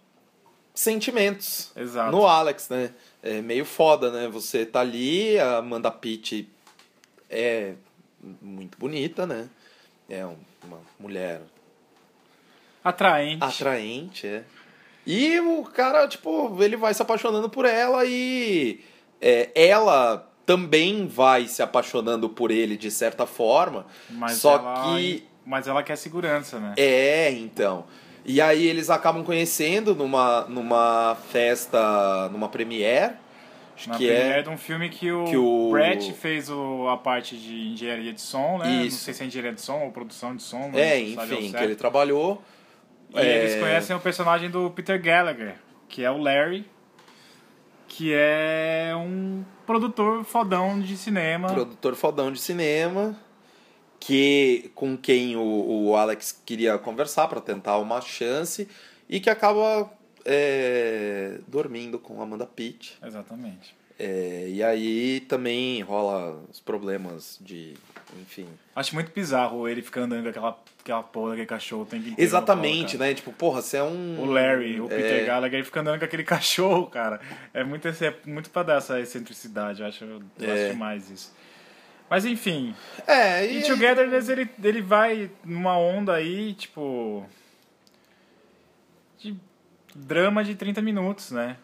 sentimentos 0.74 1.70
Exato. 1.76 2.10
no 2.12 2.26
Alex, 2.26 2.68
né? 2.68 2.92
É 3.22 3.40
meio 3.40 3.64
foda, 3.64 4.10
né? 4.10 4.28
Você 4.28 4.66
tá 4.66 4.80
ali, 4.80 5.38
a 5.38 5.58
Amanda 5.58 5.90
Pitt 5.90 6.48
é 7.30 7.74
muito 8.42 8.76
bonita, 8.78 9.26
né? 9.26 9.48
É 10.10 10.26
um- 10.26 10.36
uma 10.64 10.78
mulher 11.00 11.40
atraente. 12.84 13.42
atraente, 13.44 14.26
é. 14.26 14.44
E 15.06 15.40
o 15.40 15.62
cara, 15.64 16.06
tipo, 16.06 16.56
ele 16.62 16.76
vai 16.76 16.94
se 16.94 17.02
apaixonando 17.02 17.48
por 17.50 17.64
ela 17.64 18.04
e 18.04 18.80
é, 19.20 19.50
ela 19.54 20.28
também 20.46 21.06
vai 21.06 21.46
se 21.46 21.62
apaixonando 21.62 22.28
por 22.28 22.50
ele 22.50 22.76
de 22.76 22.90
certa 22.90 23.26
forma. 23.26 23.86
Mas 24.10 24.32
só 24.38 24.54
ela 24.56 24.96
que 24.96 25.24
Mas 25.44 25.66
ela 25.66 25.82
quer 25.82 25.96
segurança, 25.96 26.58
né? 26.60 26.74
É, 26.76 27.30
então. 27.32 27.84
E 28.24 28.40
aí 28.40 28.64
eles 28.66 28.88
acabam 28.90 29.24
conhecendo 29.24 29.94
numa, 29.94 30.42
numa 30.42 31.16
festa, 31.32 32.28
numa 32.30 32.48
premiere. 32.48 33.14
Acho 33.74 33.88
Na 33.88 33.96
que 33.96 34.06
premiere 34.06 34.38
é. 34.38 34.42
de 34.42 34.48
um 34.50 34.56
filme 34.58 34.88
que 34.88 35.10
o, 35.10 35.24
que 35.24 35.36
o- 35.36 35.70
Brett 35.72 36.12
fez 36.12 36.48
o, 36.48 36.86
a 36.88 36.96
parte 36.96 37.36
de 37.36 37.72
engenharia 37.72 38.12
de 38.12 38.20
som, 38.20 38.58
né? 38.58 38.66
Não 38.66 38.84
Isso. 38.84 38.98
sei 38.98 39.14
se 39.14 39.24
é 39.24 39.26
engenharia 39.26 39.52
de 39.54 39.60
som 39.60 39.80
ou 39.80 39.90
produção 39.90 40.36
de 40.36 40.42
som. 40.42 40.68
não 40.68 40.78
É, 40.78 41.00
enfim, 41.00 41.50
que 41.50 41.56
ele 41.56 41.74
trabalhou. 41.74 42.40
E 43.14 43.18
É, 43.18 43.44
eles 43.44 43.60
conhecem 43.60 43.94
o 43.94 44.00
personagem 44.00 44.50
do 44.50 44.70
Peter 44.70 45.00
Gallagher, 45.00 45.56
que 45.88 46.04
é 46.04 46.10
o 46.10 46.18
Larry, 46.18 46.68
que 47.88 48.12
é 48.14 48.92
um 48.96 49.44
produtor 49.66 50.24
fodão 50.24 50.80
de 50.80 50.96
cinema. 50.96 51.52
produtor 51.52 51.94
fodão 51.94 52.32
de 52.32 52.40
cinema, 52.40 53.16
que 54.00 54.70
com 54.74 54.96
quem 54.96 55.36
o, 55.36 55.88
o 55.88 55.96
Alex 55.96 56.40
queria 56.44 56.78
conversar 56.78 57.28
para 57.28 57.40
tentar 57.40 57.78
uma 57.78 58.00
chance 58.00 58.66
e 59.08 59.20
que 59.20 59.28
acaba 59.28 59.90
é, 60.24 61.38
dormindo 61.46 61.98
com 61.98 62.22
Amanda 62.22 62.46
Pitt. 62.46 62.98
Exatamente. 63.04 63.76
É, 63.98 64.48
e 64.48 64.62
aí 64.62 65.20
também 65.28 65.82
rola 65.82 66.42
os 66.50 66.58
problemas 66.58 67.38
de, 67.40 67.74
enfim. 68.20 68.48
Acho 68.74 68.94
muito 68.94 69.12
bizarro 69.12 69.68
ele 69.68 69.82
ficar 69.82 70.02
andando 70.02 70.22
com 70.24 70.28
aquela, 70.30 70.58
aquela 70.80 71.02
porra 71.02 71.30
daquele 71.30 71.46
cachorro 71.46 71.84
tempo 71.84 72.02
inteiro. 72.02 72.20
Exatamente, 72.20 72.96
né? 72.98 73.12
Tipo, 73.14 73.32
porra, 73.32 73.62
você 73.62 73.76
é 73.78 73.82
um. 73.82 74.20
O 74.20 74.24
Larry, 74.26 74.80
o 74.80 74.88
Peter 74.88 75.22
é, 75.22 75.24
Gallagher, 75.24 75.58
ele 75.58 75.64
fica 75.64 75.80
andando 75.80 75.98
com 75.98 76.04
aquele 76.04 76.24
cachorro, 76.24 76.86
cara. 76.86 77.20
É 77.54 77.62
muito, 77.64 77.88
é 77.88 78.14
muito 78.26 78.50
pra 78.50 78.62
dar 78.62 78.76
essa 78.78 79.00
excentricidade, 79.00 79.80
eu 79.82 79.88
acho, 79.88 80.04
eu 80.04 80.22
É. 80.40 80.52
acho 80.52 80.72
demais 80.72 81.10
isso. 81.10 81.34
Mas 82.10 82.26
enfim, 82.26 82.74
É, 83.06 83.46
E 83.46 83.60
e. 83.60 83.62
Togetherness, 83.62 84.28
ele, 84.28 84.48
ele 84.62 84.82
vai 84.82 85.30
numa 85.44 85.78
onda 85.78 86.12
aí, 86.14 86.52
tipo. 86.54 87.26
de 89.18 89.36
drama 89.94 90.42
de 90.44 90.54
30 90.54 90.82
minutos, 90.82 91.30
né? 91.30 91.56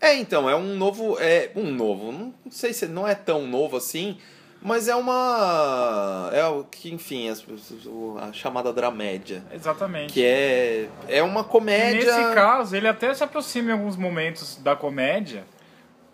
É, 0.00 0.14
então, 0.14 0.48
é 0.48 0.54
um 0.54 0.76
novo. 0.76 1.16
É 1.18 1.50
um 1.56 1.70
novo. 1.72 2.12
Não 2.12 2.34
sei 2.50 2.72
se 2.72 2.86
não 2.86 3.08
é 3.08 3.14
tão 3.14 3.46
novo 3.46 3.76
assim, 3.76 4.18
mas 4.62 4.88
é 4.88 4.94
uma. 4.96 6.30
É 6.32 6.44
o 6.46 6.64
que, 6.64 6.92
enfim, 6.92 7.28
o- 7.86 8.16
a 8.20 8.32
chamada 8.32 8.72
dramédia. 8.72 9.42
Exatamente. 9.52 10.12
Que 10.12 10.24
é. 10.24 10.88
É 11.08 11.22
uma 11.22 11.44
comédia. 11.44 12.04
Nesse 12.16 12.34
caso, 12.34 12.74
ele 12.76 12.88
até 12.88 13.12
se 13.14 13.22
aproxima 13.22 13.70
em 13.70 13.72
alguns 13.72 13.96
momentos 13.96 14.56
da 14.56 14.74
comédia, 14.74 15.44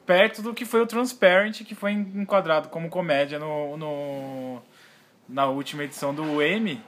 perto 0.06 0.42
do 0.42 0.52
que 0.54 0.64
foi 0.64 0.80
o 0.82 0.86
Transparent, 0.86 1.62
que 1.64 1.74
foi 1.74 1.92
enquadrado 1.92 2.68
como 2.68 2.88
comédia 2.88 3.38
no, 3.38 3.76
no 3.76 4.62
na 5.28 5.46
última 5.46 5.84
edição 5.84 6.14
do 6.14 6.42
Emmy. 6.42 6.80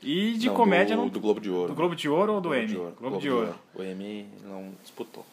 E 0.00 0.34
de 0.34 0.46
Não, 0.46 0.54
comédia 0.54 0.94
do, 0.94 1.02
no, 1.02 1.10
do 1.10 1.18
Globo 1.18 1.40
de 1.40 1.50
Ouro. 1.50 1.68
do 1.68 1.74
Globo 1.74 1.96
de 1.96 2.08
Ouro 2.08 2.34
ou 2.34 2.40
do 2.40 2.50
Globo 2.50 2.62
Emmy? 2.62 2.68
de 2.72 2.78
Ouro. 2.78 2.96
Globo 3.00 3.18
de 3.18 3.30
Ouro. 3.30 3.54
O 3.74 3.82
Emmy 3.82 4.28
não 4.44 4.70
disputou. 4.80 5.26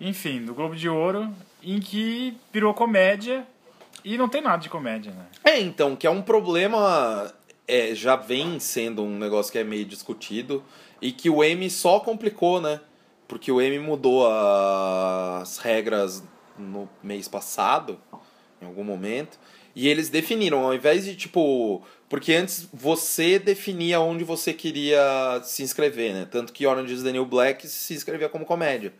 Enfim, 0.00 0.44
do 0.44 0.54
Globo 0.54 0.76
de 0.76 0.88
Ouro, 0.88 1.28
em 1.62 1.80
que 1.80 2.36
virou 2.52 2.72
comédia 2.74 3.44
e 4.04 4.16
não 4.16 4.28
tem 4.28 4.40
nada 4.40 4.62
de 4.62 4.68
comédia, 4.68 5.12
né? 5.12 5.26
É, 5.44 5.60
então, 5.60 5.96
que 5.96 6.06
é 6.06 6.10
um 6.10 6.22
problema. 6.22 7.32
É, 7.68 7.94
já 7.94 8.14
vem 8.14 8.60
sendo 8.60 9.02
um 9.02 9.18
negócio 9.18 9.50
que 9.50 9.58
é 9.58 9.64
meio 9.64 9.84
discutido. 9.84 10.62
E 11.00 11.12
que 11.12 11.28
o 11.28 11.42
M 11.42 11.68
só 11.68 12.00
complicou, 12.00 12.60
né? 12.60 12.80
Porque 13.28 13.50
o 13.50 13.60
M 13.60 13.78
mudou 13.80 14.26
as 14.30 15.58
regras 15.58 16.22
no 16.56 16.88
mês 17.02 17.28
passado, 17.28 17.98
em 18.62 18.66
algum 18.66 18.84
momento. 18.84 19.38
E 19.74 19.88
eles 19.88 20.08
definiram, 20.08 20.64
ao 20.64 20.74
invés 20.74 21.04
de 21.04 21.14
tipo. 21.14 21.82
Porque 22.08 22.32
antes 22.32 22.68
você 22.72 23.38
definia 23.38 24.00
onde 24.00 24.24
você 24.24 24.52
queria 24.52 25.40
se 25.42 25.62
inscrever, 25.62 26.14
né? 26.14 26.26
Tanto 26.30 26.52
que 26.52 26.66
Orange 26.66 26.94
is 26.94 27.02
the 27.02 27.12
New 27.12 27.26
Black 27.26 27.66
se 27.66 27.92
inscrevia 27.92 28.28
como 28.28 28.46
comédia. 28.46 28.92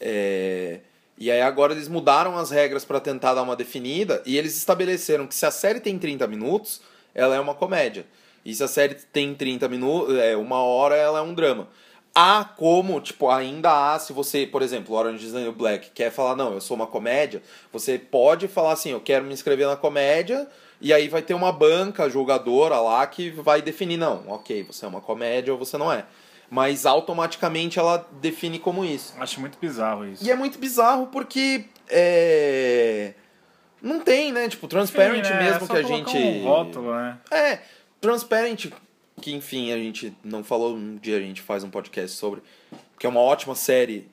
É, 0.00 0.80
E 1.22 1.30
aí 1.30 1.40
agora 1.40 1.72
eles 1.72 1.86
mudaram 1.86 2.36
as 2.36 2.50
regras 2.50 2.84
para 2.84 2.98
tentar 2.98 3.32
dar 3.32 3.42
uma 3.42 3.54
definida 3.54 4.20
e 4.26 4.36
eles 4.36 4.56
estabeleceram 4.56 5.24
que 5.24 5.36
se 5.36 5.46
a 5.46 5.52
série 5.52 5.78
tem 5.78 5.96
30 5.96 6.26
minutos, 6.26 6.80
ela 7.14 7.36
é 7.36 7.38
uma 7.38 7.54
comédia. 7.54 8.04
E 8.44 8.52
se 8.52 8.64
a 8.64 8.66
série 8.66 8.96
tem 8.96 9.32
30 9.32 9.68
minutos, 9.68 10.16
é 10.16 10.36
uma 10.36 10.64
hora, 10.64 10.96
ela 10.96 11.20
é 11.20 11.22
um 11.22 11.32
drama. 11.32 11.68
Há 12.12 12.44
como, 12.44 13.00
tipo, 13.00 13.30
ainda 13.30 13.94
há, 13.94 14.00
se 14.00 14.12
você, 14.12 14.48
por 14.48 14.62
exemplo, 14.62 14.96
Orange 14.96 15.24
is 15.24 15.32
the 15.32 15.38
New 15.38 15.52
Black, 15.52 15.90
quer 15.94 16.10
falar, 16.10 16.34
não, 16.34 16.54
eu 16.54 16.60
sou 16.60 16.74
uma 16.74 16.88
comédia, 16.88 17.40
você 17.72 18.00
pode 18.00 18.48
falar 18.48 18.72
assim, 18.72 18.90
eu 18.90 19.00
quero 19.00 19.24
me 19.24 19.32
inscrever 19.32 19.68
na 19.68 19.76
comédia, 19.76 20.48
e 20.80 20.92
aí 20.92 21.06
vai 21.06 21.22
ter 21.22 21.34
uma 21.34 21.52
banca 21.52 22.10
julgadora 22.10 22.80
lá 22.80 23.06
que 23.06 23.30
vai 23.30 23.62
definir, 23.62 23.96
não, 23.96 24.24
ok, 24.26 24.64
você 24.64 24.84
é 24.84 24.88
uma 24.88 25.00
comédia 25.00 25.52
ou 25.52 25.58
você 25.58 25.78
não 25.78 25.92
é. 25.92 26.04
Mas 26.54 26.84
automaticamente 26.84 27.78
ela 27.78 28.06
define 28.20 28.58
como 28.58 28.84
isso. 28.84 29.14
Acho 29.18 29.40
muito 29.40 29.56
bizarro 29.58 30.04
isso. 30.04 30.22
E 30.22 30.30
é 30.30 30.34
muito 30.34 30.58
bizarro 30.58 31.06
porque 31.06 31.64
é... 31.88 33.14
não 33.80 33.98
tem, 34.00 34.30
né? 34.30 34.50
Tipo, 34.50 34.68
Transparent 34.68 35.24
Sim, 35.24 35.32
né? 35.32 35.44
mesmo 35.44 35.64
É 35.64 35.66
que 35.66 35.76
a 35.78 35.82
gente. 35.82 36.14
Um 36.14 36.44
rótulo, 36.44 36.94
né? 36.94 37.16
É, 37.30 37.58
Transparent, 38.02 38.66
que 39.22 39.32
enfim, 39.32 39.72
a 39.72 39.78
gente 39.78 40.14
não 40.22 40.44
falou, 40.44 40.76
um 40.76 40.96
dia 40.96 41.16
a 41.16 41.20
gente 41.20 41.40
faz 41.40 41.64
um 41.64 41.70
podcast 41.70 42.18
sobre, 42.18 42.42
que 42.98 43.06
é 43.06 43.08
uma 43.08 43.20
ótima 43.20 43.54
série. 43.54 44.06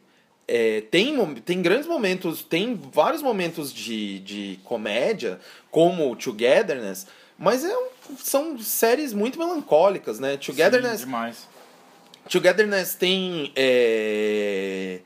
É, 0.47 0.80
tem, 0.89 1.17
tem 1.41 1.62
grandes 1.62 1.88
momentos, 1.88 2.41
tem 2.41 2.73
vários 2.73 3.21
momentos 3.21 3.73
de, 3.73 4.19
de 4.19 4.60
comédia, 4.63 5.41
como 5.69 6.15
Togetherness, 6.15 7.06
mas 7.38 7.65
é 7.65 7.78
um- 7.78 8.15
são 8.17 8.58
séries 8.58 9.12
muito 9.12 9.38
melancólicas, 9.38 10.21
né? 10.21 10.38
Togetherness 10.38 11.02
Sim, 11.02 11.06
demais. 11.06 11.58
Togetherness 12.29 12.95
tem. 12.95 13.51
é, 13.55 14.99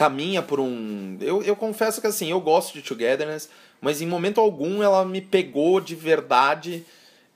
caminha 0.00 0.40
por 0.40 0.58
um. 0.58 1.18
Eu, 1.20 1.42
eu 1.42 1.54
confesso 1.54 2.00
que 2.00 2.06
assim, 2.06 2.30
eu 2.30 2.40
gosto 2.40 2.72
de 2.72 2.80
Togetherness, 2.80 3.50
mas 3.82 4.00
em 4.00 4.06
momento 4.06 4.40
algum 4.40 4.82
ela 4.82 5.04
me 5.04 5.20
pegou 5.20 5.78
de 5.78 5.94
verdade. 5.94 6.86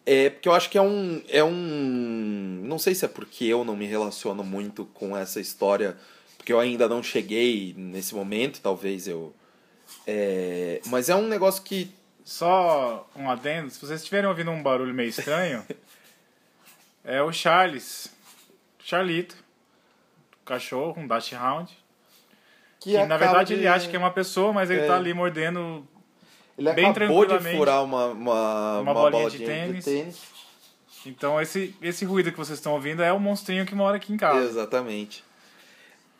É, 0.06 0.30
porque 0.30 0.48
eu 0.48 0.54
acho 0.54 0.70
que 0.70 0.78
é 0.78 0.82
um. 0.82 1.22
É 1.28 1.44
um. 1.44 2.62
Não 2.64 2.78
sei 2.78 2.94
se 2.94 3.04
é 3.04 3.08
porque 3.08 3.44
eu 3.44 3.66
não 3.66 3.76
me 3.76 3.84
relaciono 3.84 4.42
muito 4.42 4.86
com 4.94 5.14
essa 5.14 5.40
história, 5.40 5.94
porque 6.38 6.54
eu 6.54 6.58
ainda 6.58 6.88
não 6.88 7.02
cheguei 7.02 7.74
nesse 7.76 8.14
momento, 8.14 8.60
talvez 8.62 9.06
eu. 9.06 9.34
é, 10.06 10.80
mas 10.86 11.10
é 11.10 11.14
um 11.14 11.28
negócio 11.28 11.62
que. 11.62 11.90
Só 12.24 13.06
um 13.14 13.30
adendo, 13.30 13.68
se 13.68 13.78
vocês 13.78 14.00
estiverem 14.00 14.26
ouvindo 14.26 14.50
um 14.50 14.62
barulho 14.62 14.94
meio 14.94 15.10
estranho, 15.10 15.62
é 17.04 17.22
o 17.22 17.30
Charles. 17.30 18.13
Charlito. 18.84 19.34
Cachorro, 20.44 21.00
um 21.00 21.06
Dash 21.08 21.32
Hound. 21.32 21.72
Que, 22.80 22.92
na 22.92 23.04
acaba 23.04 23.18
verdade 23.18 23.48
de- 23.54 23.60
ele 23.60 23.66
acha 23.66 23.88
que 23.88 23.96
é 23.96 23.98
uma 23.98 24.10
pessoa, 24.10 24.52
mas 24.52 24.68
ele 24.70 24.80
É. 24.82 24.86
tá 24.86 24.96
ali 24.96 25.14
mordendo. 25.14 25.88
Ele 26.58 26.70
bem 26.74 26.86
acabou 26.86 27.24
de 27.24 27.38
furar 27.56 27.82
uma, 27.82 28.06
uma, 28.08 28.12
uma 28.12 28.80
uma 28.80 28.94
bolinha 28.94 29.30
de 29.30 29.38
bolinha 29.38 29.80
tênis. 29.82 30.18
Então 31.06 31.40
esse, 31.40 31.74
esse 31.82 32.04
ruído 32.04 32.30
que 32.30 32.36
vocês 32.38 32.58
estão 32.58 32.74
ouvindo 32.74 33.02
é 33.02 33.10
o 33.12 33.18
monstrinho 33.18 33.64
que 33.66 33.74
mora 33.74 33.96
aqui 33.96 34.12
em 34.12 34.16
casa. 34.16 34.46
Exatamente. 34.46 35.24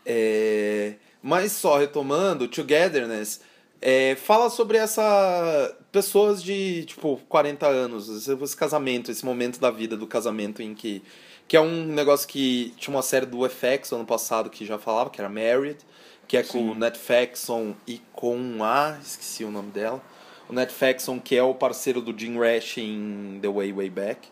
É, 0.07 0.95
Mas 1.23 1.53
só 1.53 1.79
retomando, 1.79 2.49
Togetherness 2.49 3.41
é, 3.81 4.15
fala 4.17 4.49
sobre 4.51 4.77
essa 4.79 5.75
pessoas 5.93 6.43
de 6.43 6.85
tipo 6.87 7.19
40 7.29 7.67
anos, 7.67 8.09
esse, 8.09 8.33
esse 8.43 8.57
casamento, 8.57 9.11
esse 9.11 9.25
momento 9.25 9.61
da 9.61 9.71
vida 9.71 9.97
do 9.97 10.07
casamento 10.07 10.61
em 10.63 10.75
que 10.75 11.03
que 11.47 11.57
é 11.57 11.61
um 11.61 11.87
negócio 11.87 12.27
que 12.27 12.75
tinha 12.77 12.95
uma 12.95 13.03
série 13.03 13.27
do 13.27 13.49
FX 13.49 13.93
ano 13.93 14.05
passado 14.05 14.51
que 14.51 14.65
já 14.65 14.79
falava, 14.79 15.11
que 15.11 15.21
era 15.21 15.29
Married, 15.29 15.79
que 16.27 16.37
é 16.37 16.43
com 16.43 16.71
o 16.71 16.75
Nat 16.75 16.97
Faxon 16.97 17.75
e 17.87 18.01
com 18.13 18.63
a, 18.63 18.99
esqueci 19.03 19.45
o 19.45 19.51
nome 19.51 19.71
dela. 19.71 20.03
O 20.49 20.53
Nat 20.53 20.71
Faxon, 20.71 21.21
que 21.21 21.37
é 21.37 21.43
o 21.43 21.55
parceiro 21.55 22.01
do 22.01 22.19
Jim 22.19 22.39
Rash 22.39 22.79
em 22.79 23.39
The 23.41 23.49
Way 23.49 23.73
Way 23.73 23.91
Back. 23.91 24.29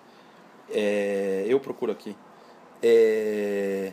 É, 0.70 1.44
eu 1.46 1.60
procuro 1.60 1.92
aqui. 1.92 2.16
É, 2.82 3.92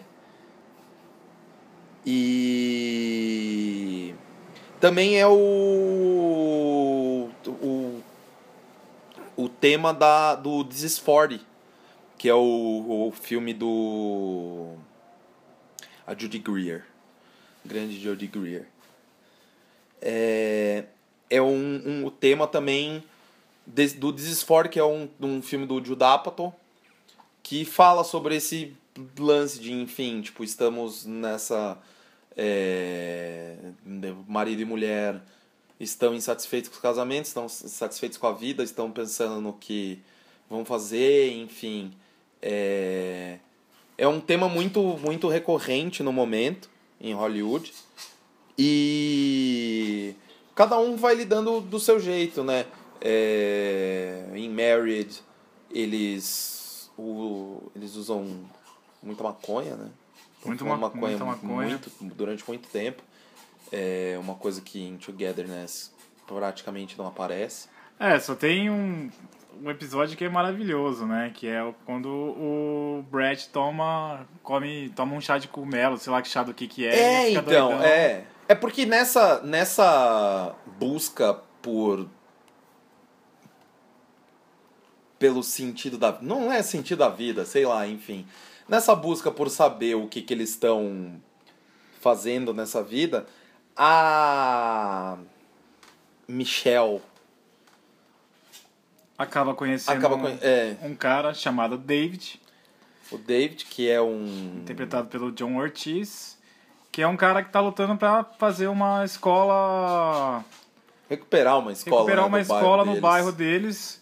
e 2.06 4.16
também 4.80 5.20
é 5.20 5.28
o 5.28 7.30
o, 7.46 8.02
o 9.36 9.50
tema 9.50 9.94
da 9.94 10.36
do 10.36 10.64
This 10.64 10.84
is 10.84 11.00
40, 11.00 11.44
que 12.20 12.28
é 12.28 12.34
o, 12.36 13.08
o 13.08 13.12
filme 13.14 13.54
do 13.54 14.76
a 16.06 16.14
Judy 16.14 16.38
Greer, 16.40 16.86
grande 17.66 17.98
Judy 17.98 18.28
Greer. 18.28 18.68
É, 20.02 20.84
é 21.30 21.42
um, 21.42 21.82
um 21.86 22.06
o 22.06 22.12
tema 22.12 22.46
também 22.46 23.02
des- 23.66 23.94
do 23.94 24.14
40, 24.14 24.68
que 24.70 24.78
é 24.78 24.84
um, 24.84 25.08
um 25.22 25.42
filme 25.42 25.66
do 25.66 25.84
Judd 25.84 26.04
Apatow, 26.04 26.54
que 27.42 27.64
fala 27.64 28.04
sobre 28.04 28.36
esse 28.36 28.76
lance 29.18 29.58
de, 29.60 29.72
enfim, 29.72 30.22
tipo, 30.22 30.44
estamos 30.44 31.06
nessa. 31.06 31.78
É, 32.36 33.56
marido 34.28 34.62
e 34.62 34.66
mulher 34.66 35.22
estão 35.80 36.14
insatisfeitos 36.14 36.70
com 36.70 36.76
os 36.76 36.82
casamentos, 36.82 37.30
estão 37.30 37.46
insatisfeitos 37.46 38.18
com 38.18 38.28
a 38.28 38.34
vida, 38.34 38.62
estão 38.62 38.92
pensando 38.92 39.40
no 39.40 39.54
que 39.54 40.02
vão 40.50 40.66
fazer, 40.66 41.32
enfim. 41.34 41.94
É, 42.42 43.38
é 43.98 44.08
um 44.08 44.20
tema 44.20 44.48
muito, 44.48 44.82
muito 45.00 45.28
recorrente 45.28 46.02
no 46.04 46.12
momento 46.14 46.70
em 47.02 47.14
Hollywood. 47.14 47.74
E 48.82 50.14
cada 50.56 50.78
um 50.80 50.96
vai 50.96 51.16
lidando 51.16 51.62
do 51.62 51.80
seu 51.80 52.00
jeito, 52.00 52.44
né? 52.44 52.66
É, 53.02 54.26
em 54.36 54.50
Married, 54.50 55.22
eles, 55.72 56.90
o, 56.98 57.72
eles 57.76 57.96
usam 57.96 58.28
muita 59.02 59.24
maconha, 59.24 59.76
né? 59.76 59.90
Muito 60.46 60.66
ma- 60.66 60.76
muita 61.10 61.26
maconha. 61.26 61.68
muito- 61.70 61.92
durante 62.16 62.44
muito 62.48 62.68
tempo. 62.70 63.02
É 63.72 64.18
uma 64.20 64.36
coisa 64.36 64.62
que 64.62 64.82
em 64.82 64.98
Togetherness 64.98 65.92
praticamente 66.28 66.98
não 66.98 67.08
aparece. 67.08 67.68
É, 68.00 68.18
só 68.20 68.34
tem 68.34 68.70
um, 68.70 69.10
um 69.62 69.70
episódio 69.70 70.18
que 70.18 70.24
é 70.24 70.30
maravilhoso, 70.30 71.06
né? 71.06 71.32
Que 71.34 71.48
é 71.48 71.74
quando 71.86 72.08
o 72.08 73.06
Brett 73.12 73.50
toma, 73.50 74.26
come, 74.42 74.90
toma 74.96 75.16
um 75.16 75.22
chá 75.22 75.38
de 75.38 75.50
cogumelo, 75.50 75.98
sei 75.98 76.12
lá 76.12 76.22
que 76.22 76.30
chá 76.30 76.42
do 76.44 76.54
que 76.54 76.68
que 76.68 76.86
é. 76.88 76.96
É, 76.96 77.32
então, 77.32 77.44
doidão. 77.44 77.84
é. 77.84 78.26
É 78.48 78.56
porque 78.56 78.84
nessa, 78.86 79.42
nessa 79.42 80.56
busca 80.80 81.36
por. 81.62 82.10
pelo 85.20 85.44
sentido 85.44 85.98
da. 85.98 86.18
Não 86.22 86.52
é 86.52 86.64
sentido 86.64 87.00
da 87.00 87.10
vida, 87.10 87.46
sei 87.46 87.66
lá, 87.66 87.86
enfim. 87.86 88.26
Nessa 88.68 88.96
busca 88.96 89.30
por 89.30 89.50
saber 89.50 89.96
o 89.96 90.08
que, 90.08 90.22
que 90.22 90.34
eles 90.34 90.50
estão 90.50 91.22
fazendo 92.00 92.54
nessa 92.54 92.82
vida, 92.82 93.28
a. 93.76 95.18
Michelle 96.28 97.02
Acaba 99.20 99.54
conhecendo 99.54 99.98
acaba 99.98 100.18
com. 100.18 100.28
É, 100.42 100.78
um 100.82 100.96
cara 100.96 101.34
chamado 101.34 101.78
David, 101.78 102.40
o 103.12 103.18
David, 103.18 103.66
que 103.66 103.90
é 103.90 104.02
um. 104.02 104.60
interpretado 104.62 105.10
pelo 105.10 105.30
John 105.32 105.58
Ortiz, 105.58 106.38
que 106.92 107.02
é 107.02 107.08
um 107.08 107.18
cara 107.18 107.44
que 107.44 107.52
tá 107.52 107.60
lutando 107.60 107.98
pra 107.98 108.24
fazer 108.24 108.68
uma 108.68 109.04
escola 109.04 110.44
Recuperar 111.10 111.60
uma 111.60 111.72
escola. 111.74 111.98
recuperar 111.98 112.24
né, 112.24 112.28
uma 112.30 112.40
do 112.42 112.48
bairro 112.48 112.62
escola 112.62 112.86
no 112.86 112.92
deles. 112.92 113.02
bairro 113.02 113.32
deles. 113.34 114.02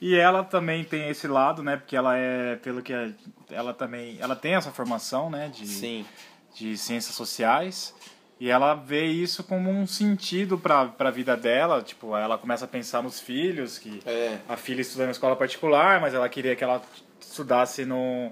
E 0.00 0.14
ela 0.14 0.44
também 0.44 0.84
tem 0.84 1.08
esse 1.08 1.26
lado, 1.26 1.62
né? 1.62 1.76
Porque 1.76 1.96
ela 1.96 2.16
é, 2.16 2.56
pelo 2.56 2.82
que 2.82 2.92
é- 2.92 3.10
ela 3.50 3.72
também, 3.74 4.18
ela 4.20 4.36
tem 4.36 4.54
essa 4.54 4.70
formação, 4.70 5.28
né? 5.30 5.48
De, 5.48 5.66
Sim. 5.66 6.06
de 6.54 6.76
ciências 6.76 7.14
sociais. 7.16 7.94
E 8.38 8.50
ela 8.50 8.74
vê 8.74 9.04
isso 9.06 9.42
como 9.44 9.70
um 9.70 9.86
sentido 9.86 10.58
para 10.58 10.92
a 10.98 11.10
vida 11.10 11.36
dela. 11.36 11.82
Tipo, 11.82 12.14
ela 12.16 12.36
começa 12.36 12.66
a 12.66 12.68
pensar 12.68 13.02
nos 13.02 13.18
filhos, 13.18 13.78
que 13.78 14.00
É. 14.04 14.38
a 14.48 14.56
filha 14.56 14.80
estuda 14.82 15.04
em 15.04 15.06
uma 15.06 15.12
escola 15.12 15.34
particular, 15.34 16.00
mas 16.00 16.12
ela 16.12 16.28
queria 16.28 16.54
que 16.54 16.62
ela 16.62 16.82
estudasse 17.18 17.86
no, 17.86 18.30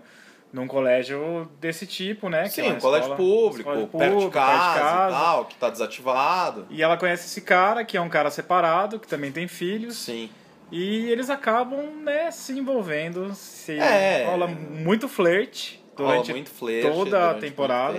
num 0.52 0.66
colégio 0.66 1.50
desse 1.58 1.86
tipo, 1.86 2.28
né? 2.28 2.44
que 2.44 2.50
Sim, 2.50 2.68
é 2.68 2.72
um 2.74 2.78
colégio 2.80 3.12
escola- 3.12 3.16
público, 3.16 3.70
escola 3.72 3.88
perto, 3.98 4.18
de 4.20 4.30
casa, 4.30 4.78
e 5.08 5.12
tal, 5.12 5.44
que 5.46 5.54
tá 5.56 5.70
desativado. 5.70 6.66
E 6.68 6.82
ela 6.82 6.98
conhece 6.98 7.26
esse 7.26 7.40
cara, 7.40 7.82
que 7.82 7.96
é 7.96 8.00
um 8.00 8.08
cara 8.10 8.30
separado, 8.30 9.00
que 9.00 9.08
também 9.08 9.32
tem 9.32 9.48
filhos. 9.48 9.96
Sim. 9.96 10.28
E 10.70 11.08
eles 11.10 11.30
acabam, 11.30 11.80
né, 12.02 12.30
se 12.30 12.52
envolvendo. 12.52 13.34
Se 13.34 13.72
É. 13.78 14.26
rola 14.28 14.46
muito 14.48 15.08
flerte 15.08 15.82
durante 15.96 16.26
Rola 16.26 16.32
muito 16.34 16.50
flerte 16.50 16.88
toda 16.90 17.10
durante 17.10 17.36
a 17.36 17.40
temporada. 17.40 17.98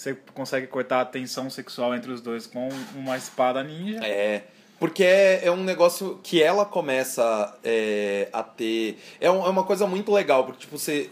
Você 0.00 0.14
consegue 0.32 0.66
cortar 0.66 1.02
a 1.02 1.04
tensão 1.04 1.50
sexual 1.50 1.94
entre 1.94 2.10
os 2.10 2.22
dois 2.22 2.46
com 2.46 2.70
uma 2.94 3.18
espada 3.18 3.62
ninja. 3.62 3.98
É. 4.02 4.44
Porque 4.78 5.04
é, 5.04 5.44
é 5.44 5.50
um 5.50 5.62
negócio 5.62 6.18
que 6.22 6.42
ela 6.42 6.64
começa 6.64 7.54
é, 7.62 8.26
a 8.32 8.42
ter. 8.42 8.98
É, 9.20 9.30
um- 9.30 9.44
é 9.44 9.48
uma 9.50 9.62
coisa 9.62 9.86
muito 9.86 10.10
legal, 10.10 10.44
porque, 10.46 10.60
tipo, 10.60 10.78
você. 10.78 11.10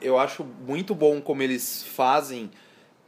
Eu 0.00 0.18
acho 0.18 0.42
muito 0.42 0.92
bom 0.92 1.20
como 1.20 1.40
eles 1.40 1.84
fazem. 1.84 2.50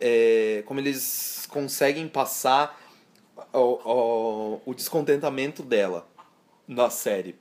é, 0.01 0.63
como 0.67 0.79
eles 0.79 1.49
conseguem 1.51 2.07
passar 2.07 2.81
o, 3.53 3.59
o, 3.59 4.63
o 4.67 4.73
descontentamento 4.73 5.65
dela 5.65 6.07
na 6.69 6.91
série. 6.91 7.35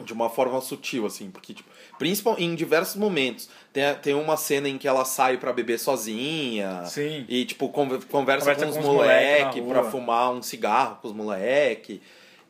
De 0.00 0.12
uma 0.12 0.30
forma 0.30 0.60
sutil, 0.60 1.06
assim, 1.06 1.28
porque, 1.28 1.54
tipo, 1.54 1.68
principal, 1.98 2.36
em 2.38 2.54
diversos 2.54 2.96
momentos. 2.96 3.48
Tem, 3.72 3.94
tem 3.96 4.14
uma 4.14 4.36
cena 4.36 4.68
em 4.68 4.78
que 4.78 4.86
ela 4.88 5.04
sai 5.04 5.36
pra 5.38 5.52
beber 5.52 5.78
sozinha. 5.78 6.84
Sim. 6.86 7.24
E, 7.28 7.44
tipo, 7.44 7.68
conver- 7.68 8.04
conversa, 8.06 8.40
Conversa 8.54 8.64
com 8.66 8.70
os 8.70 8.76
com 8.76 8.80
os 8.82 8.86
moleque 8.86 9.60
moleque 9.60 9.62
pra 9.62 9.84
fumar 9.90 10.32
um 10.32 10.42
cigarro 10.42 10.98
com 11.02 11.08
os 11.08 11.14
moleque. 11.14 12.00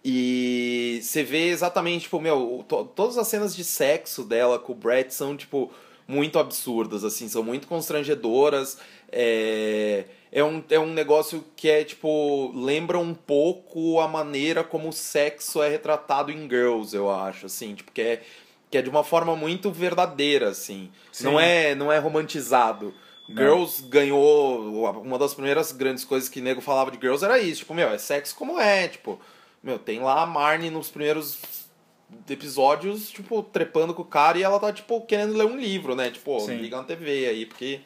E 0.07 1.01
você 1.03 1.23
vê 1.23 1.49
exatamente, 1.49 2.03
tipo, 2.03 2.21
meu, 2.21 2.65
to- 2.69 2.85
todas 2.95 3.17
as 3.17 3.27
cenas 3.27 3.57
de 3.57 3.65
sexo 3.65 4.23
dela 4.23 4.59
com 4.59 4.73
o 4.73 4.75
Brett 4.75 5.15
são, 5.15 5.35
tipo, 5.35 5.71
muito 6.07 6.39
absurdas, 6.39 7.05
assim, 7.05 7.27
são 7.27 7.43
muito 7.43 7.67
constrangedoras. 7.67 8.77
É, 9.11 10.05
é, 10.31 10.45
um, 10.45 10.63
é 10.69 10.79
um 10.79 10.93
negócio 10.93 11.43
que 11.57 11.71
é, 11.71 11.85
tipo, 11.85 12.53
lembra 12.55 12.99
um 12.99 13.15
pouco 13.15 13.99
a 14.01 14.07
maneira 14.07 14.63
como 14.63 14.91
o 14.91 14.93
sexo 14.93 15.63
é 15.63 15.71
retratado 15.71 16.31
em 16.31 16.43
Girls, 16.51 16.95
eu 16.95 17.11
acho, 17.11 17.47
assim, 17.47 17.75
tipo, 17.75 17.91
que 17.91 18.03
é, 18.03 18.23
que 18.75 18.79
é 18.79 18.83
de 18.83 18.91
uma 18.91 19.05
forma 19.05 19.37
muito 19.37 19.71
verdadeira, 19.71 20.49
assim. 20.49 20.91
Sim. 21.13 21.25
Não 21.27 21.39
é, 21.39 21.77
não 21.77 21.93
é 21.93 21.99
romantizado. 21.99 22.93
Não. 23.29 23.37
Girls 23.37 23.81
ganhou. 23.85 24.91
Uma 25.01 25.17
das 25.17 25.33
primeiras 25.33 25.71
grandes 25.71 26.05
coisas 26.05 26.29
que 26.29 26.41
nego 26.41 26.61
falava 26.61 26.91
de 26.91 26.99
Girls 27.01 27.25
era 27.25 27.39
isso. 27.39 27.61
Tipo, 27.61 27.73
meu, 27.73 27.89
é 27.91 27.99
sexo 27.99 28.35
como 28.35 28.59
é. 28.59 28.89
Tipo, 28.89 29.21
meu, 29.63 29.79
tem 29.79 30.01
lá 30.01 30.25
a 30.25 30.27
Marnie 30.27 30.71
nos 30.71 30.91
primeiros 30.91 31.41
episódios, 32.29 33.11
tipo, 33.11 33.45
trepando 33.45 33.95
com 33.95 34.03
o 34.03 34.05
cara 34.05 34.39
e 34.39 34.43
ela 34.43 34.59
tá, 34.59 34.73
tipo, 34.73 35.01
querendo 35.03 35.37
ler 35.37 35.47
um 35.47 35.57
livro, 35.57 35.95
né? 35.95 36.11
Tipo, 36.11 36.41
Sim. 36.41 36.57
liga 36.57 36.77
na 36.77 36.83
TV 36.83 37.29
aí, 37.29 37.47
porque. 37.47 37.81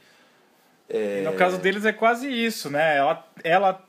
E 0.88 1.20
no 1.20 1.35
caso 1.35 1.59
deles 1.59 1.85
é 1.85 1.92
quase 1.92 2.33
isso, 2.33 2.70
né? 2.70 2.96
Ela, 2.96 3.29
ela, 3.44 3.85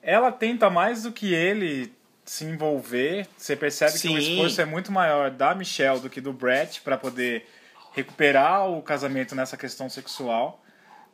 ela 0.00 0.30
tenta 0.30 0.70
mais 0.70 1.02
do 1.02 1.10
que 1.10 1.34
ele 1.34 1.92
se 2.32 2.46
envolver. 2.46 3.28
Você 3.36 3.54
percebe 3.54 3.92
que 3.92 4.08
o 4.08 4.12
Sim. 4.12 4.16
esforço 4.16 4.58
é 4.58 4.64
muito 4.64 4.90
maior 4.90 5.30
da 5.30 5.54
Michelle 5.54 6.00
do 6.00 6.08
que 6.08 6.18
do 6.18 6.32
Brett 6.32 6.80
para 6.80 6.96
poder 6.96 7.46
recuperar 7.92 8.70
o 8.70 8.80
casamento 8.80 9.34
nessa 9.34 9.54
questão 9.54 9.90
sexual. 9.90 10.64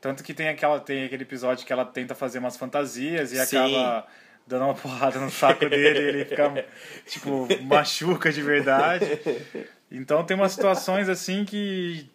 Tanto 0.00 0.22
que 0.22 0.33
tem, 0.33 0.48
aquela, 0.48 0.78
tem 0.78 1.07
aquele 1.07 1.24
episódio 1.24 1.66
que 1.66 1.72
ela 1.72 1.85
tenta 1.85 2.14
fazer 2.14 2.38
umas 2.38 2.57
fantasias 2.57 3.33
e 3.33 3.44
Sim. 3.44 3.57
acaba 3.57 4.07
dando 4.46 4.66
uma 4.66 4.74
porrada 4.74 5.18
no 5.18 5.28
saco 5.28 5.68
dele 5.68 5.98
e 5.98 6.02
ele 6.04 6.24
fica, 6.24 6.64
tipo, 7.04 7.48
machuca 7.64 8.31
de 8.31 8.40
verdade. 8.40 9.07
Então 9.90 10.22
tem 10.24 10.37
umas 10.37 10.52
situações 10.52 11.09
assim 11.09 11.44
que 11.44 12.09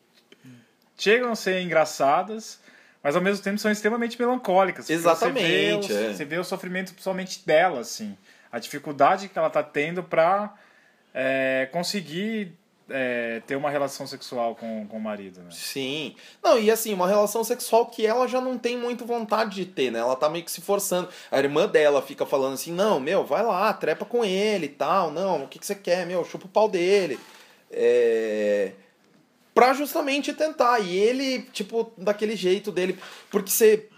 chegam 0.98 1.30
a 1.30 1.36
ser 1.36 1.60
engraçadas, 1.60 2.58
mas 3.04 3.18
ao 3.18 3.22
mesmo 3.22 3.44
tempo 3.44 3.58
são 3.58 3.70
extremamente 3.70 4.18
melancólicas. 4.18 4.90
Exatamente, 4.90 5.88
Você 5.88 5.94
vê, 5.94 6.04
o, 6.04 6.10
é. 6.10 6.14
você 6.14 6.26
vê 6.26 6.38
o 6.38 6.44
sofrimento 6.46 6.94
principalmente 6.94 7.46
dela, 7.46 7.82
assim. 7.82 8.16
A 8.54 8.60
dificuldade 8.60 9.28
que 9.28 9.38
ela 9.38 9.50
tá 9.50 9.64
tendo 9.64 10.04
pra 10.04 10.54
é, 11.12 11.68
conseguir 11.72 12.56
é, 12.88 13.42
ter 13.48 13.56
uma 13.56 13.72
relação 13.72 14.06
sexual 14.06 14.56
com, 14.56 14.86
com 14.88 14.98
o 14.98 15.02
marido, 15.02 15.42
né? 15.42 15.50
Sim. 15.50 16.16
Não, 16.44 16.60
e 16.60 16.70
assim, 16.70 16.94
uma 16.94 17.08
relação 17.08 17.44
sexual 17.44 17.88
que 17.88 18.06
ela 18.06 18.28
já 18.28 18.40
não 18.40 18.56
tem 18.56 18.78
muito 18.78 19.06
vontade 19.06 19.56
de 19.56 19.66
ter, 19.66 19.92
né? 19.92 19.98
Ela 20.00 20.16
tá 20.16 20.30
meio 20.30 20.46
que 20.46 20.52
se 20.52 20.62
forçando. 20.62 21.10
A 21.32 21.40
irmã 21.40 21.68
dela 21.68 22.02
fica 22.02 22.28
falando 22.28 22.54
assim: 22.54 22.72
não, 22.72 23.00
meu, 23.00 23.26
vai 23.26 23.44
lá, 23.44 23.74
trepa 23.74 24.06
com 24.06 24.24
ele 24.24 24.68
e 24.68 24.70
tal. 24.70 25.10
Não, 25.10 25.46
o 25.46 25.48
que, 25.48 25.58
que 25.58 25.66
você 25.66 25.74
quer, 25.76 26.06
meu? 26.06 26.24
Chupa 26.24 26.46
o 26.46 26.50
pau 26.50 26.70
dele. 26.70 27.20
É. 27.72 28.74
Pra 29.56 29.74
justamente 29.74 30.34
tentar. 30.34 30.80
E 30.80 30.96
ele, 30.96 31.44
tipo, 31.54 31.92
daquele 31.98 32.36
jeito 32.36 32.72
dele. 32.72 33.00
Porque 33.32 33.50
você. 33.50 33.90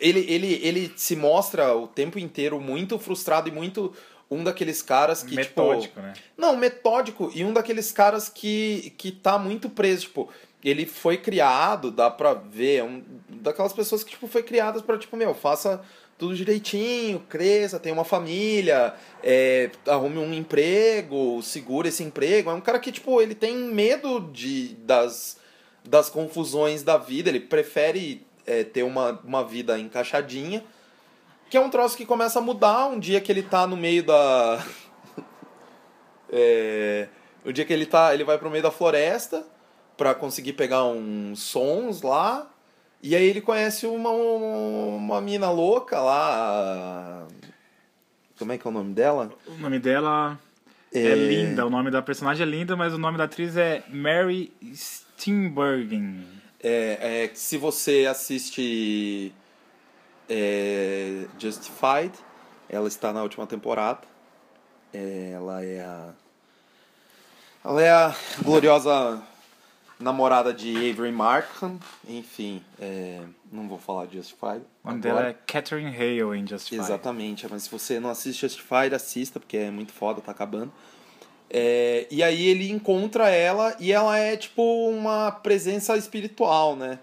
Ele, 0.00 0.24
ele, 0.28 0.60
ele 0.62 0.92
se 0.96 1.16
mostra 1.16 1.74
o 1.76 1.86
tempo 1.86 2.18
inteiro 2.18 2.60
muito 2.60 2.98
frustrado 2.98 3.48
e 3.48 3.52
muito 3.52 3.92
um 4.30 4.44
daqueles 4.44 4.82
caras 4.82 5.22
que, 5.22 5.36
tipo. 5.36 5.62
Metódico, 5.62 6.00
né? 6.00 6.12
Não, 6.36 6.56
metódico 6.56 7.30
e 7.34 7.44
um 7.44 7.52
daqueles 7.52 7.90
caras 7.90 8.28
que, 8.28 8.92
que 8.98 9.10
tá 9.10 9.38
muito 9.38 9.70
preso, 9.70 10.02
tipo, 10.02 10.28
ele 10.62 10.86
foi 10.86 11.16
criado, 11.16 11.90
dá 11.90 12.10
pra 12.10 12.34
ver, 12.34 12.76
é 12.76 12.84
um 12.84 13.02
daquelas 13.28 13.72
pessoas 13.72 14.02
que, 14.02 14.10
tipo, 14.10 14.26
foi 14.26 14.42
criadas 14.42 14.82
pra, 14.82 14.98
tipo, 14.98 15.16
meu, 15.16 15.34
faça 15.34 15.80
tudo 16.18 16.34
direitinho, 16.34 17.20
cresça, 17.28 17.78
tenha 17.78 17.94
uma 17.94 18.04
família, 18.04 18.92
é, 19.22 19.70
arrume 19.86 20.18
um 20.18 20.34
emprego, 20.34 21.40
segura 21.42 21.88
esse 21.88 22.02
emprego. 22.02 22.50
É 22.50 22.52
um 22.52 22.60
cara 22.60 22.80
que, 22.80 22.90
tipo, 22.90 23.22
ele 23.22 23.36
tem 23.36 23.56
medo 23.56 24.20
de, 24.32 24.74
das, 24.80 25.38
das 25.84 26.10
confusões 26.10 26.82
da 26.82 26.98
vida, 26.98 27.28
ele 27.28 27.38
prefere 27.38 28.26
é, 28.48 28.64
ter 28.64 28.82
uma, 28.82 29.20
uma 29.22 29.44
vida 29.44 29.78
encaixadinha, 29.78 30.64
que 31.50 31.56
é 31.56 31.60
um 31.60 31.68
troço 31.68 31.96
que 31.96 32.06
começa 32.06 32.38
a 32.38 32.42
mudar 32.42 32.86
um 32.88 32.98
dia 32.98 33.20
que 33.20 33.30
ele 33.30 33.42
tá 33.42 33.66
no 33.66 33.76
meio 33.76 34.02
da... 34.02 34.64
É, 36.30 37.08
o 37.42 37.50
dia 37.50 37.64
que 37.64 37.72
ele 37.72 37.86
tá, 37.86 38.12
ele 38.12 38.22
vai 38.22 38.36
pro 38.36 38.50
meio 38.50 38.62
da 38.62 38.70
floresta 38.70 39.46
pra 39.96 40.14
conseguir 40.14 40.52
pegar 40.52 40.84
uns 40.84 41.40
sons 41.40 42.02
lá. 42.02 42.50
E 43.02 43.16
aí 43.16 43.24
ele 43.24 43.40
conhece 43.40 43.86
uma, 43.86 44.10
uma 44.10 45.22
mina 45.22 45.50
louca 45.50 45.98
lá. 46.00 47.26
Como 48.38 48.52
é 48.52 48.58
que 48.58 48.66
é 48.66 48.70
o 48.70 48.74
nome 48.74 48.92
dela? 48.92 49.32
O 49.46 49.54
nome 49.54 49.78
dela 49.78 50.38
É... 50.92 51.14
linda, 51.14 51.64
o 51.64 51.70
nome 51.70 51.90
da 51.90 52.02
personagem 52.02 52.46
é 52.46 52.50
linda, 52.50 52.76
mas 52.76 52.92
o 52.92 52.98
nome 52.98 53.16
da 53.16 53.24
atriz 53.24 53.56
é 53.56 53.82
Mary 53.88 54.52
Steenburgen. 54.74 56.26
É, 56.62 57.24
é, 57.30 57.30
se 57.34 57.56
você 57.56 58.06
assiste 58.06 59.32
é, 60.28 61.26
Justified, 61.38 62.12
ela 62.68 62.88
está 62.88 63.12
na 63.12 63.22
última 63.22 63.46
temporada. 63.46 64.00
É, 64.92 65.32
ela 65.34 65.64
é 65.64 65.80
a. 65.80 66.12
Ela 67.64 67.82
é 67.82 67.90
a 67.90 68.16
gloriosa 68.42 69.22
namorada 69.98 70.52
de 70.54 70.76
Avery 70.90 71.12
Markham. 71.12 71.78
Enfim, 72.08 72.62
é, 72.80 73.22
não 73.50 73.68
vou 73.68 73.78
falar 73.78 74.06
de 74.06 74.16
Justified. 74.16 74.62
O 74.84 74.88
nome 74.88 75.00
dela 75.00 75.28
é 75.28 75.32
Catherine 75.46 75.94
Hale 75.94 76.38
em 76.38 76.46
Justified. 76.46 76.82
Exatamente, 76.82 77.46
mas 77.50 77.64
se 77.64 77.70
você 77.70 77.98
não 77.98 78.10
assiste 78.10 78.40
Justified, 78.40 78.94
assista, 78.94 79.40
porque 79.40 79.56
é 79.56 79.70
muito 79.70 79.92
foda, 79.92 80.20
tá 80.20 80.32
acabando. 80.32 80.72
É, 81.50 82.06
e 82.10 82.22
aí 82.22 82.46
ele 82.46 82.70
encontra 82.70 83.30
ela 83.30 83.74
e 83.80 83.92
ela 83.92 84.18
é 84.18 84.36
tipo 84.36 84.62
uma 84.90 85.30
presença 85.30 85.96
espiritual, 85.96 86.76
né? 86.76 86.98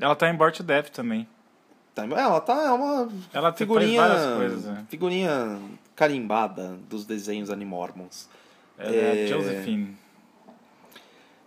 Ela 0.00 0.16
tá 0.16 0.30
em 0.30 0.34
Born 0.34 0.52
to 0.52 0.62
Death 0.62 0.88
também. 0.88 1.28
Tá, 1.94 2.04
ela 2.04 2.40
tá 2.40 2.54
é 2.54 2.70
uma 2.70 3.08
ela 3.32 3.52
figurinha, 3.52 4.02
coisas, 4.36 4.64
né? 4.64 4.84
figurinha 4.88 5.58
carimbada 5.94 6.78
dos 6.88 7.04
desenhos 7.04 7.50
Animormons. 7.50 8.28
Ela 8.78 8.94
é, 8.94 9.24
é 9.24 9.26
Josephine. 9.26 9.96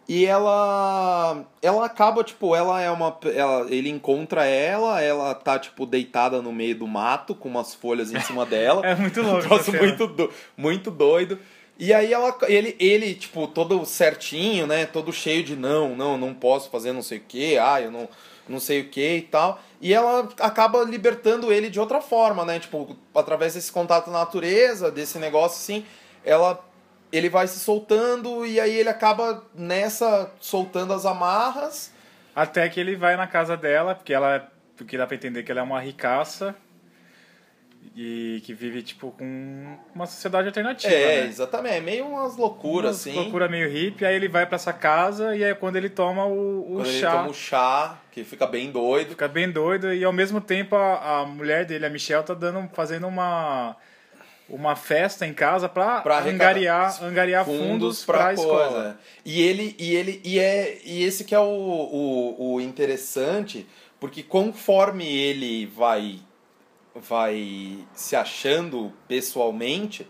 E 0.08 0.26
ela 0.26 1.44
ela 1.62 1.86
acaba 1.86 2.24
tipo, 2.24 2.56
ela 2.56 2.82
é 2.82 2.92
uma 2.92 3.18
ela, 3.34 3.66
ele 3.74 3.90
encontra 3.90 4.46
ela, 4.46 5.02
ela 5.02 5.34
tá 5.34 5.58
tipo 5.58 5.86
deitada 5.86 6.42
no 6.42 6.52
meio 6.52 6.78
do 6.78 6.86
mato 6.86 7.34
com 7.34 7.48
umas 7.48 7.74
folhas 7.74 8.12
em 8.12 8.20
cima 8.20 8.46
dela. 8.46 8.82
é 8.86 8.94
muito 8.94 9.22
louco. 9.22 9.48
Um 9.48 9.78
muito 9.80 10.08
do, 10.08 10.30
muito 10.58 10.92
doido. 10.92 11.40
E 11.78 11.94
aí 11.94 12.14
ela, 12.14 12.38
ele, 12.44 12.76
ele, 12.80 13.16
tipo, 13.16 13.48
todo 13.48 13.84
certinho, 13.86 14.68
né? 14.68 14.86
Todo 14.86 15.12
cheio 15.12 15.44
de 15.44 15.56
não, 15.56 15.96
não, 15.96 16.18
não 16.18 16.34
posso 16.34 16.70
fazer 16.70 16.94
não 16.94 17.02
sei 17.02 17.18
o 17.18 17.22
que, 17.22 17.58
ah, 17.58 17.82
eu 17.82 17.92
não, 17.92 18.08
não 18.48 18.60
sei 18.60 18.82
o 18.82 18.90
que 18.90 19.18
e 19.18 19.22
tal. 19.24 19.60
E 19.82 19.94
ela 19.94 20.30
acaba 20.40 20.84
libertando 20.84 21.52
ele 21.52 21.70
de 21.70 21.80
outra 21.80 22.00
forma, 22.00 22.46
né? 22.46 22.60
Tipo, 22.60 22.96
através 23.14 23.56
desse 23.56 23.72
contato 23.72 24.06
com 24.06 24.12
a 24.12 24.20
natureza, 24.20 24.92
desse 24.92 25.18
negócio 25.18 25.58
assim, 25.58 25.86
ela 26.24 26.64
ele 27.12 27.30
vai 27.30 27.48
se 27.48 27.60
soltando 27.60 28.44
e 28.44 28.60
aí 28.60 28.76
ele 28.76 28.90
acaba 28.90 29.44
nessa 29.54 30.32
soltando 30.40 30.94
as 30.94 31.06
amarras. 31.06 31.92
Até 32.36 32.68
que 32.70 32.80
ele 32.80 32.96
vai 32.96 33.16
na 33.16 33.28
casa 33.28 33.56
dela, 33.56 33.94
porque 33.94 34.14
ela 34.14 34.52
porque 34.76 34.98
dá 34.98 35.06
pra 35.06 35.16
entender 35.16 35.44
que 35.44 35.52
ela 35.52 35.62
é 35.62 35.64
uma 35.64 35.80
ricaça 35.80 36.56
e 37.96 38.42
que 38.44 38.54
vive, 38.54 38.82
tipo, 38.82 39.12
com 39.12 39.78
uma 39.94 40.08
sociedade 40.08 40.48
alternativa. 40.48 40.92
É, 40.92 41.22
né? 41.22 41.28
exatamente. 41.28 41.76
É 41.76 41.80
meio 41.80 42.08
umas 42.08 42.36
loucuras, 42.36 42.96
assim. 42.96 43.14
loucura 43.14 43.48
meio 43.48 43.70
hippie. 43.70 44.04
Aí 44.04 44.16
ele 44.16 44.28
vai 44.28 44.48
para 44.48 44.56
essa 44.56 44.74
casa 44.74 45.36
e 45.36 45.44
é 45.44 45.54
quando 45.54 45.76
ele 45.76 45.90
toma 45.90 46.26
o, 46.26 46.62
o 46.62 46.76
quando 46.78 46.88
chá. 46.88 46.92
Ele 46.92 47.18
toma 47.18 47.30
o 47.30 47.34
chá, 47.34 47.98
que 48.12 48.24
fica 48.24 48.48
bem 48.48 48.72
doido. 48.72 49.10
Fica 49.10 49.28
bem 49.28 49.52
doido. 49.52 49.94
E 49.94 50.04
ao 50.04 50.12
mesmo 50.12 50.42
tempo 50.42 50.76
a, 50.76 51.20
a 51.20 51.26
mulher 51.26 51.66
dele, 51.66 51.86
a 51.86 51.90
Michelle, 51.90 52.24
tá 52.24 52.34
dando, 52.34 52.68
fazendo 52.74 53.08
uma 53.08 53.76
uma 54.50 54.76
festa 54.76 55.26
em 55.26 55.34
casa 55.34 55.70
para 55.70 56.04
angariar, 56.28 57.02
angariar 57.02 57.46
fundos, 57.46 57.68
fundos 57.68 58.06
para 58.06 58.28
a 58.28 58.34
escola. 58.34 59.00
E 59.24 59.42
ele 59.42 59.76
e 59.80 59.96
ele 59.96 60.22
e 60.24 60.40
é 60.40 60.80
e 60.84 61.04
esse 61.04 61.24
que 61.24 61.34
é 61.34 61.40
o, 61.40 61.44
o, 61.44 62.56
o 62.56 62.62
interessante, 62.62 63.68
porque 64.00 64.22
conforme 64.22 65.08
ele 65.08 65.66
vai 65.68 66.20
vai 66.96 67.86
se 67.94 68.16
achando 68.16 68.94
pessoalmente, 69.08 70.08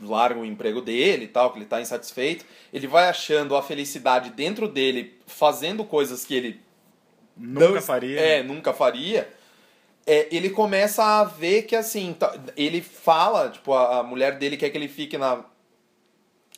larga 0.00 0.38
o 0.40 0.44
emprego 0.44 0.80
dele 0.80 1.24
e 1.24 1.28
tal, 1.28 1.50
que 1.50 1.58
ele 1.58 1.64
está 1.64 1.80
insatisfeito, 1.80 2.44
ele 2.72 2.86
vai 2.86 3.08
achando 3.08 3.56
a 3.56 3.62
felicidade 3.62 4.30
dentro 4.30 4.68
dele, 4.68 5.18
fazendo 5.26 5.84
coisas 5.84 6.24
que 6.24 6.34
ele 6.34 6.60
nunca 7.36 7.74
não, 7.74 7.82
faria. 7.82 8.20
É, 8.20 8.42
nunca 8.42 8.72
faria. 8.72 9.28
É, 10.06 10.28
ele 10.34 10.50
começa 10.50 11.04
a 11.04 11.24
ver 11.24 11.62
que 11.62 11.76
assim, 11.76 12.14
tá, 12.14 12.34
ele 12.56 12.80
fala, 12.80 13.50
tipo, 13.50 13.72
a, 13.72 13.98
a 13.98 14.02
mulher 14.02 14.38
dele 14.38 14.56
quer 14.56 14.70
que 14.70 14.78
ele 14.78 14.88
fique 14.88 15.18
na, 15.18 15.44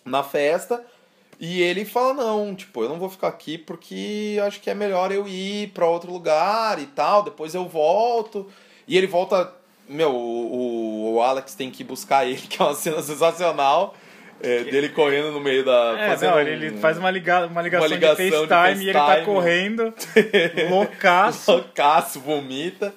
na 0.04 0.22
festa, 0.22 0.84
e 1.40 1.60
ele 1.60 1.84
fala, 1.84 2.14
não, 2.14 2.54
tipo, 2.54 2.84
eu 2.84 2.88
não 2.88 3.00
vou 3.00 3.10
ficar 3.10 3.26
aqui 3.26 3.58
porque 3.58 4.38
acho 4.46 4.60
que 4.60 4.70
é 4.70 4.74
melhor 4.74 5.10
eu 5.10 5.26
ir 5.26 5.70
para 5.70 5.88
outro 5.88 6.12
lugar 6.12 6.80
e 6.80 6.86
tal, 6.86 7.24
depois 7.24 7.52
eu 7.52 7.68
volto. 7.68 8.48
E 8.92 8.96
ele 8.98 9.06
volta. 9.06 9.50
Meu, 9.88 10.14
o, 10.14 11.14
o 11.14 11.22
Alex 11.22 11.54
tem 11.54 11.70
que 11.70 11.82
buscar 11.82 12.26
ele, 12.26 12.36
que 12.46 12.60
é 12.60 12.64
uma 12.66 12.74
cena 12.74 13.00
sensacional. 13.00 13.94
É, 14.42 14.64
dele 14.64 14.90
correndo 14.90 15.32
no 15.32 15.40
meio 15.40 15.64
da. 15.64 15.96
É, 15.98 16.16
não, 16.18 16.38
ele, 16.38 16.66
ele 16.66 16.78
faz 16.78 16.98
uma, 16.98 17.10
liga, 17.10 17.46
uma, 17.46 17.62
ligação, 17.62 17.86
uma 17.86 17.94
ligação 17.94 18.16
de, 18.16 18.30
FaceTime, 18.32 18.48
FaceTime 18.48 18.84
e 18.84 18.88
ele 18.88 18.98
tá 18.98 19.24
correndo, 19.24 19.94
loucaço. 20.68 21.52
loucaço, 21.52 22.20
vomita. 22.20 22.92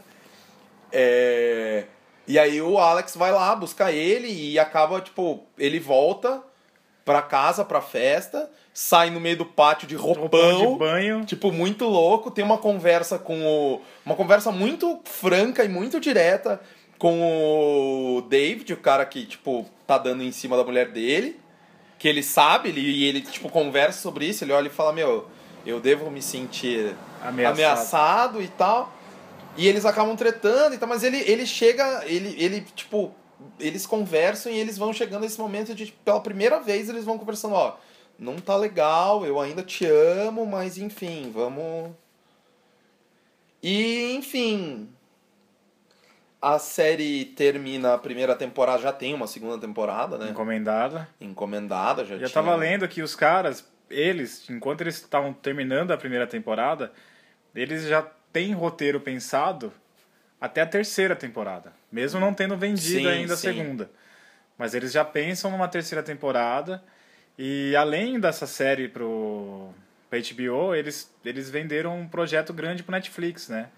É, 0.91 1.86
e 2.27 2.38
aí 2.38 2.62
o 2.62 2.77
Alex 2.77 3.15
vai 3.15 3.31
lá 3.31 3.55
buscar 3.55 3.93
ele 3.93 4.27
e 4.27 4.60
acaba, 4.60 4.99
tipo, 4.99 5.45
ele 5.58 5.79
volta 5.79 6.43
pra 7.05 7.21
casa, 7.21 7.63
pra 7.63 7.79
festa, 7.79 8.49
sai 8.73 9.11
no 9.11 9.19
meio 9.19 9.37
do 9.37 9.45
pátio 9.45 9.87
de 9.87 9.95
roupão, 9.95 10.73
de 10.73 10.77
banho. 10.79 11.23
tipo, 11.23 11.51
muito 11.51 11.85
louco, 11.85 12.31
tem 12.31 12.43
uma 12.43 12.57
conversa 12.57 13.19
com 13.19 13.45
o. 13.45 13.81
Uma 14.03 14.15
conversa 14.15 14.51
muito 14.51 14.99
franca 15.05 15.63
e 15.63 15.69
muito 15.69 15.99
direta 15.99 16.59
com 16.97 18.17
o 18.17 18.21
David, 18.21 18.73
o 18.73 18.77
cara 18.77 19.05
que, 19.05 19.25
tipo, 19.25 19.65
tá 19.85 19.97
dando 19.97 20.23
em 20.23 20.31
cima 20.31 20.57
da 20.57 20.63
mulher 20.63 20.89
dele. 20.89 21.39
Que 21.99 22.07
ele 22.09 22.23
sabe, 22.23 22.69
ele, 22.69 22.81
e 22.81 23.05
ele, 23.05 23.21
tipo, 23.21 23.47
conversa 23.49 24.01
sobre 24.01 24.25
isso, 24.25 24.43
ele 24.43 24.51
olha 24.51 24.67
e 24.67 24.71
fala, 24.71 24.91
meu, 24.91 25.27
eu 25.65 25.79
devo 25.79 26.11
me 26.11 26.21
sentir 26.21 26.93
ameaçado, 27.21 27.53
ameaçado 27.53 28.41
e 28.41 28.47
tal. 28.49 28.93
E 29.57 29.67
eles 29.67 29.85
acabam 29.85 30.15
tretando 30.15 30.75
e 30.75 30.77
tal, 30.77 30.89
mas 30.89 31.03
ele, 31.03 31.17
ele 31.25 31.45
chega, 31.45 32.03
ele, 32.05 32.35
ele, 32.37 32.61
tipo, 32.75 33.13
eles 33.60 33.86
conversam 33.86 34.52
e 34.52 34.58
eles 34.58 34.78
vão 34.78 34.93
chegando 34.93 35.24
nesse 35.24 35.39
momento 35.39 35.74
de, 35.74 35.91
pela 36.04 36.19
primeira 36.19 36.60
vez, 36.60 36.89
eles 36.89 37.06
vão 37.06 37.17
conversando, 37.17 37.56
ó, 37.56 37.78
não 38.17 38.38
tá 38.38 38.56
legal, 38.56 39.26
eu 39.26 39.39
ainda 39.39 39.63
te 39.63 39.86
amo, 39.86 40.45
mas 40.45 40.78
enfim, 40.78 41.32
vamos. 41.34 41.91
E, 43.62 44.15
enfim. 44.15 44.89
A 46.41 46.60
série 46.60 47.26
termina 47.26 47.95
a 47.95 47.98
primeira 47.98 48.36
temporada, 48.36 48.84
já 48.84 48.93
tem 48.93 49.13
uma 49.13 49.26
segunda 49.26 49.58
temporada, 49.58 50.17
né? 50.17 50.30
Encomendada. 50.30 51.10
Encomendada, 51.19 52.06
já, 52.06 52.17
já 52.17 52.28
tinha... 52.28 52.30
tava 52.30 52.56
lendo 52.56 52.88
que 52.88 53.02
os 53.02 53.15
caras, 53.15 53.67
eles, 53.89 54.48
enquanto 54.50 54.82
eles 54.82 54.95
estavam 54.95 55.34
terminando 55.34 55.91
a 55.91 55.98
primeira 55.98 56.28
temporada, 56.28 56.91
eles 57.56 57.86
já 57.88 58.04
têm 58.32 58.54
roteiro 58.54 59.00
pensado 59.00 59.74
até 60.39 60.62
a 60.62 60.65
terceira 60.65 61.15
temporada. 61.15 61.74
Mesmo 61.91 62.19
não 62.19 62.34
tendo 62.34 62.58
vendido 62.58 63.00
sim, 63.00 63.08
ainda 63.08 63.34
a 63.34 63.38
sim. 63.38 63.54
segunda. 63.54 63.89
Mas 64.58 64.74
eles 64.74 64.91
já 64.91 65.04
pensam 65.04 65.52
numa 65.52 65.67
terceira 65.67 66.04
temporada 66.04 66.84
e 67.38 67.76
além 67.76 68.19
dessa 68.19 68.48
série 68.48 68.88
pro 68.88 69.74
pra 70.10 70.19
HBO, 70.19 70.76
eles, 70.76 71.13
eles 71.24 71.50
venderam 71.50 72.00
um 72.00 72.08
projeto 72.08 72.54
grande 72.54 72.84
pro 72.84 72.91
Netflix, 72.91 73.50
né? 73.50 73.69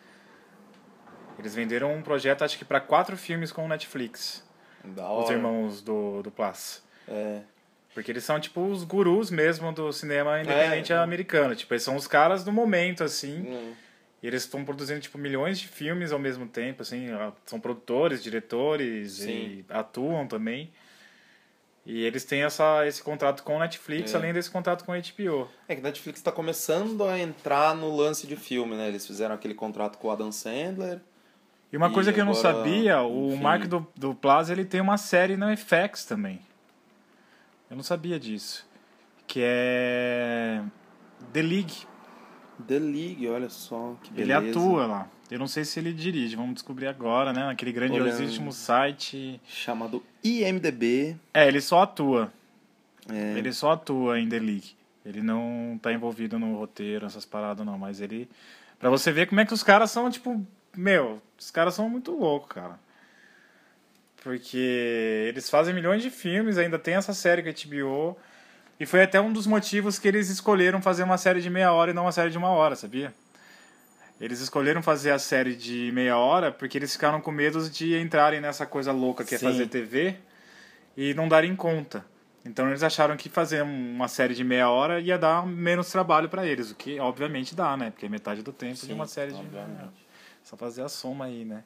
Eles 1.40 1.54
venderam 1.56 1.94
um 1.94 2.02
projeto, 2.02 2.44
acho 2.44 2.58
que 2.58 2.66
para 2.66 2.80
quatro 2.80 3.16
filmes 3.16 3.52
com 3.52 3.66
o 3.66 3.68
Netflix. 3.68 4.44
Da 4.84 5.08
hora. 5.08 5.24
Os 5.24 5.30
irmãos 5.30 5.82
do, 5.82 6.22
do 6.24 6.32
Plus. 6.32 6.84
É. 7.08 7.42
Porque 7.94 8.12
eles 8.12 8.24
são, 8.24 8.40
tipo, 8.40 8.62
os 8.62 8.84
gurus 8.84 9.32
mesmo 9.32 9.72
do 9.72 9.92
cinema 9.92 10.40
independente 10.42 10.94
é. 10.94 10.98
americano. 10.98 11.56
Tipo, 11.56 11.74
eles 11.74 11.84
são 11.84 11.96
os 11.96 12.08
caras 12.08 12.44
do 12.44 12.52
momento, 12.52 13.04
assim. 13.04 13.40
Hum. 13.42 13.74
E 14.22 14.28
eles 14.28 14.44
estão 14.44 14.66
produzindo, 14.66 15.00
tipo, 15.00 15.18
milhões 15.18 15.60
de 15.60 15.68
filmes 15.68 16.12
ao 16.12 16.20
mesmo 16.20 16.48
tempo, 16.48 16.82
assim. 16.82 17.08
São 17.46 17.60
produtores, 17.60 18.24
diretores 18.24 19.14
Sim. 19.14 19.30
e 19.30 19.66
atuam 19.70 20.28
também. 20.28 20.72
E 21.86 22.04
eles 22.04 22.26
têm 22.26 22.44
essa, 22.44 22.86
esse 22.86 23.02
contrato 23.02 23.44
com 23.44 23.56
a 23.56 23.60
Netflix, 23.60 24.14
é. 24.14 24.18
além 24.18 24.34
desse 24.34 24.52
contrato 24.52 24.84
com 24.84 24.92
a 24.92 24.98
HBO. 24.98 25.48
É 25.70 25.76
que 25.76 25.80
a 25.80 25.84
Netflix 25.84 26.20
está 26.20 26.34
começando 26.34 27.06
a 27.06 27.18
entrar 27.18 27.74
no 27.74 27.96
lance 27.96 28.28
de 28.28 28.36
filme, 28.36 28.76
né? 28.76 28.90
Eles 28.90 29.08
fizeram 29.08 29.34
aquele 29.34 29.54
contrato 29.54 29.98
com 29.98 30.10
o 30.10 30.12
Adam 30.12 30.30
Sandler. 30.30 31.00
E 31.72 31.78
uma 31.78 31.88
e 31.88 31.94
coisa 31.94 32.12
que 32.12 32.20
agora, 32.20 32.38
eu 32.38 32.44
não 32.44 32.52
sabia, 32.54 33.02
o 33.02 33.30
enfim. 33.30 33.42
Mark 33.42 33.68
do, 33.68 33.88
do 33.96 34.14
Plaza 34.14 34.52
ele 34.52 34.66
tem 34.66 34.82
uma 34.82 34.98
série 34.98 35.38
na 35.38 35.56
FX 35.56 36.04
também. 36.04 36.42
Eu 37.70 37.78
não 37.78 37.84
sabia 37.84 38.20
disso. 38.20 38.68
Que 39.26 39.42
é 39.44 40.62
The 41.32 41.42
League. 41.42 41.88
The 42.64 42.80
League, 42.80 43.28
olha 43.28 43.50
só, 43.50 43.96
que 44.04 44.12
beleza. 44.12 44.40
Ele 44.40 44.50
atua 44.50 44.86
lá. 44.86 45.10
Eu 45.30 45.40
não 45.40 45.48
sei 45.48 45.66
se 45.66 45.80
ele 45.80 45.92
dirige, 45.92 46.36
vamos 46.36 46.56
descobrir 46.56 46.88
agora, 46.88 47.34
né? 47.34 47.46
Naquele 47.46 47.72
grandiosíssimo 47.72 48.52
site. 48.52 49.42
Chamado 49.46 50.02
IMDB. 50.24 51.18
É, 51.34 51.48
ele 51.48 51.60
só 51.60 51.84
atua. 51.84 52.32
É. 53.10 53.38
Ele 53.38 53.52
só 53.52 53.72
atua 53.72 54.20
em 54.20 54.30
The 54.30 54.40
League. 54.40 54.76
Ele 55.06 55.22
não 55.22 55.80
tá 55.82 55.92
envolvido 55.92 56.38
no 56.38 56.58
roteiro, 56.58 57.06
essas 57.06 57.26
paradas 57.26 57.66
não, 57.66 57.78
mas 57.78 58.02
ele. 58.02 58.30
Pra 58.80 58.90
você 58.90 59.12
ver 59.12 59.28
como 59.28 59.42
é 59.42 59.46
que 59.46 59.54
os 59.54 59.64
caras 59.64 59.92
são, 59.92 60.10
tipo. 60.10 60.46
Meu, 60.76 61.22
os 61.38 61.50
caras 61.52 61.74
são 61.74 61.90
muito 61.90 62.12
loucos, 62.12 62.50
cara. 62.50 62.80
Porque 64.24 65.26
eles 65.30 65.50
fazem 65.50 65.74
milhões 65.74 66.02
de 66.02 66.10
filmes, 66.10 66.58
ainda 66.58 66.78
tem 66.78 66.96
essa 66.96 67.14
série 67.14 67.42
com 67.42 67.50
a 67.50 67.54
HBO. 67.54 68.18
E 68.80 68.86
foi 68.86 69.04
até 69.04 69.20
um 69.20 69.34
dos 69.34 69.48
motivos 69.48 69.98
que 69.98 70.08
eles 70.08 70.30
escolheram 70.30 70.82
fazer 70.82 71.04
uma 71.04 71.18
série 71.18 71.42
de 71.42 71.50
meia 71.50 71.72
hora 71.72 71.92
e 71.92 71.94
não 71.94 72.04
uma 72.04 72.12
série 72.12 72.30
de 72.30 72.38
uma 72.38 72.50
hora, 72.50 72.76
sabia? 72.76 73.14
Eles 74.20 74.40
escolheram 74.40 74.82
fazer 74.82 75.12
a 75.12 75.20
série 75.20 75.56
de 75.56 75.92
meia 75.92 76.18
hora 76.18 76.52
porque 76.52 76.78
eles 76.78 76.92
ficaram 76.92 77.22
com 77.22 77.32
medo 77.32 77.70
de 77.70 77.96
entrarem 78.00 78.42
nessa 78.42 78.66
coisa 78.66 78.92
louca 78.92 79.24
que 79.24 79.36
é 79.36 79.38
Sim. 79.38 79.46
fazer 79.46 79.68
TV 79.68 80.16
e 80.96 81.14
não 81.14 81.28
darem 81.28 81.56
conta. 81.56 82.04
Então 82.44 82.68
eles 82.68 82.82
acharam 82.82 83.18
que 83.18 83.30
fazer 83.30 83.62
uma 83.62 84.08
série 84.08 84.34
de 84.34 84.44
meia 84.44 84.70
hora 84.70 85.00
ia 85.00 85.18
dar 85.18 85.46
menos 85.46 85.92
trabalho 85.92 86.30
pra 86.30 86.46
eles, 86.48 86.72
o 86.72 86.76
que 86.76 87.00
obviamente 87.00 87.54
dá, 87.54 87.76
né? 87.76 87.92
Porque 87.92 88.06
é 88.06 88.10
metade 88.10 88.42
do 88.42 88.54
tempo 88.54 88.76
de 88.76 88.80
Sim, 88.80 88.94
uma 88.94 89.06
série 89.06 89.32
de 89.32 89.40
obviamente. 89.40 90.08
Só 90.44 90.56
fazer 90.56 90.82
a 90.82 90.90
soma 90.90 91.26
aí, 91.26 91.44
né? 91.44 91.64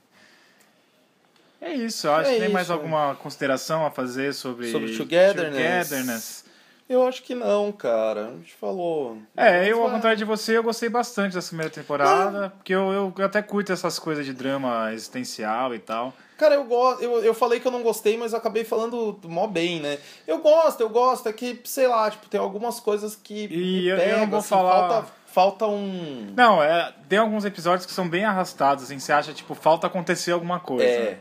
É 1.61 1.73
isso, 1.73 2.07
eu 2.07 2.15
acho 2.15 2.31
É 2.31 2.33
que 2.33 2.39
tem 2.39 2.49
mais 2.49 2.71
alguma 2.71 3.13
consideração 3.15 3.85
a 3.85 3.91
fazer 3.91 4.33
sobre, 4.33 4.71
Sobre 4.71 4.97
Togetherness. 4.97 5.89
Togetherness? 5.89 6.45
Eu 6.89 7.07
acho 7.07 7.23
que 7.23 7.33
não, 7.33 7.71
cara. 7.71 8.27
A 8.27 8.31
gente 8.37 8.53
falou. 8.53 9.17
É, 9.37 9.65
eu, 9.71 9.81
ao 9.81 9.89
contrário 9.91 10.17
de 10.17 10.25
você, 10.25 10.57
eu 10.57 10.63
gostei 10.63 10.89
bastante 10.89 11.33
dessa 11.33 11.47
primeira 11.47 11.71
temporada, 11.71 12.49
porque 12.57 12.73
eu, 12.73 13.13
eu 13.17 13.25
até 13.25 13.41
curto 13.41 13.71
essas 13.71 13.97
coisas 13.97 14.25
de 14.25 14.33
drama 14.33 14.91
existencial 14.93 15.73
e 15.73 15.79
tal. 15.79 16.13
Cara, 16.37 16.55
eu 16.55 16.63
gosto. 16.65 17.01
Eu, 17.01 17.23
eu 17.23 17.33
falei 17.33 17.59
que 17.59 17.67
eu 17.67 17.71
não 17.71 17.81
gostei, 17.83 18.17
mas 18.17 18.33
acabei 18.33 18.63
falando 18.65 19.17
mó 19.25 19.47
bem, 19.47 19.79
né? 19.79 19.99
Eu 20.27 20.39
gosto, 20.39 20.81
eu 20.81 20.89
gosto. 20.89 21.29
É 21.29 21.33
que, 21.33 21.61
sei 21.63 21.87
lá, 21.87 22.09
tipo, 22.11 22.27
tem 22.27 22.39
algumas 22.39 22.79
coisas 22.79 23.15
que. 23.15 23.45
E 23.45 23.47
me 23.47 23.87
eu- 23.87 23.97
eu 23.97 24.17
não 24.19 24.27
vou 24.29 24.39
assim, 24.39 24.49
falar- 24.49 24.89
Falta, 24.89 25.07
falta 25.27 25.67
um. 25.67 26.33
Não, 26.35 26.61
é, 26.61 26.93
tem 27.07 27.19
alguns 27.19 27.45
episódios 27.45 27.85
que 27.85 27.93
são 27.93 28.09
bem 28.09 28.25
arrastados, 28.25 28.83
assim, 28.85 28.99
você 28.99 29.13
acha, 29.13 29.31
tipo, 29.33 29.53
falta 29.55 29.87
acontecer 29.87 30.31
alguma 30.31 30.59
coisa. 30.59 30.83
É. 30.83 31.17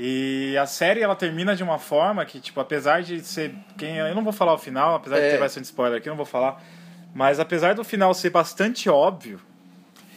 E 0.00 0.56
a 0.56 0.64
série, 0.64 1.00
ela 1.00 1.16
termina 1.16 1.56
de 1.56 1.62
uma 1.64 1.76
forma 1.76 2.24
que, 2.24 2.38
tipo, 2.38 2.60
apesar 2.60 3.02
de 3.02 3.20
ser... 3.20 3.52
Quem, 3.76 3.96
eu 3.96 4.14
não 4.14 4.22
vou 4.22 4.32
falar 4.32 4.54
o 4.54 4.58
final, 4.58 4.94
apesar 4.94 5.16
de 5.16 5.22
É. 5.26 5.30
ter 5.32 5.40
bastante 5.40 5.64
spoiler 5.64 5.98
aqui, 5.98 6.08
eu 6.08 6.12
não 6.12 6.16
vou 6.16 6.24
falar. 6.24 6.62
Mas 7.12 7.40
apesar 7.40 7.74
do 7.74 7.82
final 7.82 8.14
ser 8.14 8.30
bastante 8.30 8.88
óbvio, 8.88 9.40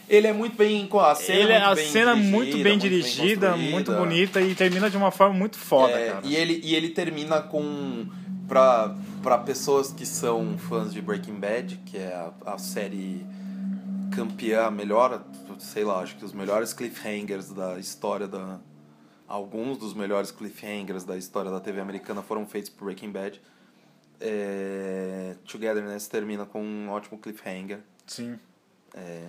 Ele 0.08 0.26
é 0.28 0.32
muito 0.32 0.56
bem. 0.56 0.88
A 1.00 1.14
cena, 1.16 1.38
ele, 1.40 1.52
é 1.52 1.56
a 1.56 1.66
muito 1.66 1.76
bem 1.78 1.86
cena 1.90 2.14
dirigida, 2.14 2.30
muito 2.36 2.58
bem 2.62 2.78
dirigida, 2.78 3.46
construída. 3.48 3.56
muito 3.72 3.92
bonita 3.92 4.40
e 4.40 4.54
termina 4.54 4.88
de 4.90 4.96
uma 4.96 5.10
forma 5.10 5.34
muito 5.34 5.56
foda, 5.58 5.94
É, 5.98 6.10
cara. 6.12 6.20
E 6.26 6.36
ele, 6.36 6.60
e 6.62 6.74
ele 6.76 6.90
termina 6.90 7.40
com. 7.40 8.06
Pra, 8.46 8.94
pra 9.22 9.38
pessoas 9.38 9.90
que 9.90 10.04
são 10.04 10.58
fãs 10.58 10.92
de 10.92 11.00
Breaking 11.00 11.36
Bad, 11.40 11.76
que 11.86 11.96
é 11.96 12.14
a, 12.44 12.52
a 12.52 12.58
série 12.58 13.24
campeã, 14.14 14.66
a 14.66 14.70
melhor, 14.70 15.24
sei 15.58 15.84
lá, 15.84 16.00
acho 16.00 16.14
que 16.16 16.24
os 16.24 16.32
melhores 16.34 16.72
cliffhangers 16.74 17.48
da 17.50 17.78
história 17.78 18.28
da. 18.28 18.58
Alguns 19.32 19.78
dos 19.78 19.94
melhores 19.94 20.30
cliffhangers 20.30 21.04
da 21.04 21.16
história 21.16 21.50
da 21.50 21.58
TV 21.58 21.80
americana 21.80 22.20
foram 22.20 22.46
feitos 22.46 22.68
por 22.68 22.84
Breaking 22.84 23.10
Bad. 23.10 23.40
É, 24.20 25.34
Togetherness 25.50 26.06
termina 26.06 26.44
com 26.44 26.62
um 26.62 26.90
ótimo 26.90 27.18
cliffhanger. 27.18 27.78
Sim. 28.06 28.38
É, 28.94 29.22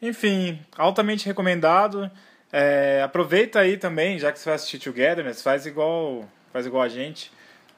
Enfim, 0.00 0.64
altamente 0.78 1.26
recomendado. 1.26 2.08
É, 2.52 3.02
aproveita 3.02 3.58
aí 3.58 3.76
também, 3.76 4.16
já 4.16 4.30
que 4.30 4.38
você 4.38 4.44
vai 4.44 4.54
assistir 4.54 4.78
Togetherness, 4.78 5.42
faz 5.42 5.66
igual, 5.66 6.24
faz 6.52 6.64
igual 6.64 6.84
a 6.84 6.88
gente. 6.88 7.32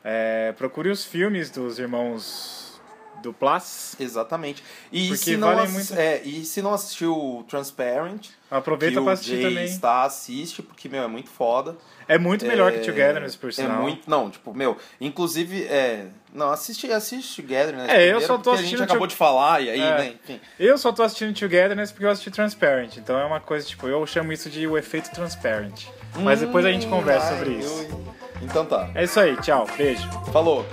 É, 0.04 0.52
procure 0.52 0.90
os 0.90 1.02
filmes 1.02 1.50
dos 1.50 1.78
irmãos 1.78 2.71
do 3.22 3.32
Plus. 3.32 3.94
exatamente. 3.98 4.62
E 4.92 5.08
Porque 5.08 5.24
se, 5.24 5.36
não 5.36 5.48
valem 5.48 5.64
ass- 5.64 5.72
muito- 5.72 5.94
é, 5.94 6.20
e 6.22 6.44
se 6.44 6.60
não 6.60 6.74
assistiu 6.74 7.44
Transparent, 7.48 8.28
Aproveita 8.50 9.00
o 9.00 9.08
assistir 9.08 9.36
Jay 9.40 9.42
também. 9.50 9.64
está, 9.64 10.02
assiste, 10.04 10.60
porque, 10.62 10.86
meu, 10.88 11.02
é 11.02 11.06
muito 11.06 11.30
foda. 11.30 11.74
É 12.06 12.18
muito 12.18 12.44
melhor 12.44 12.70
É, 12.70 12.78
que 12.78 12.84
Togetherness, 12.84 13.34
por 13.36 13.50
sinal. 13.52 13.78
É 13.78 13.80
muito, 13.82 14.10
não, 14.10 14.28
tipo, 14.28 14.52
meu, 14.52 14.76
inclusive, 15.00 15.64
é, 15.64 16.06
não, 16.34 16.50
assiste, 16.50 16.90
assiste 16.92 17.40
Togetherness 17.40 17.88
É, 17.88 18.12
eu 18.12 18.20
só 18.20 18.26
tô 18.26 18.34
porque 18.36 18.48
a 18.50 18.52
assistindo 18.54 18.78
gente 18.80 18.90
acabou 18.90 19.06
de 19.06 19.14
falar, 19.16 19.62
e 19.62 19.70
aí, 19.70 19.80
É. 19.80 19.98
né, 19.98 20.14
enfim. 20.22 20.40
Eu 20.60 20.76
só 20.76 20.92
tô 20.92 21.02
assistindo 21.02 21.32
Togetherness 21.38 21.90
porque 21.92 22.04
eu 22.04 22.10
assisti 22.10 22.30
Transparent. 22.30 22.96
Então 22.98 23.18
é 23.18 23.24
uma 23.24 23.40
coisa, 23.40 23.66
tipo, 23.66 23.88
eu 23.88 24.04
chamo 24.06 24.32
isso 24.32 24.50
de 24.50 24.66
o 24.66 24.76
efeito 24.76 25.10
Transparent. 25.12 25.84
Mas 26.16 26.40
depois 26.40 26.66
a 26.66 26.70
gente 26.72 26.86
Hum, 26.86 26.90
conversa 26.90 27.28
ai, 27.28 27.38
sobre 27.38 27.54
eu- 27.54 27.58
isso. 27.60 27.88
Então 28.42 28.66
tá, 28.66 28.90
É 28.94 29.04
isso 29.04 29.18
aí, 29.18 29.34
tchau, 29.36 29.66
beijo. 29.78 30.06
falou. 30.32 30.66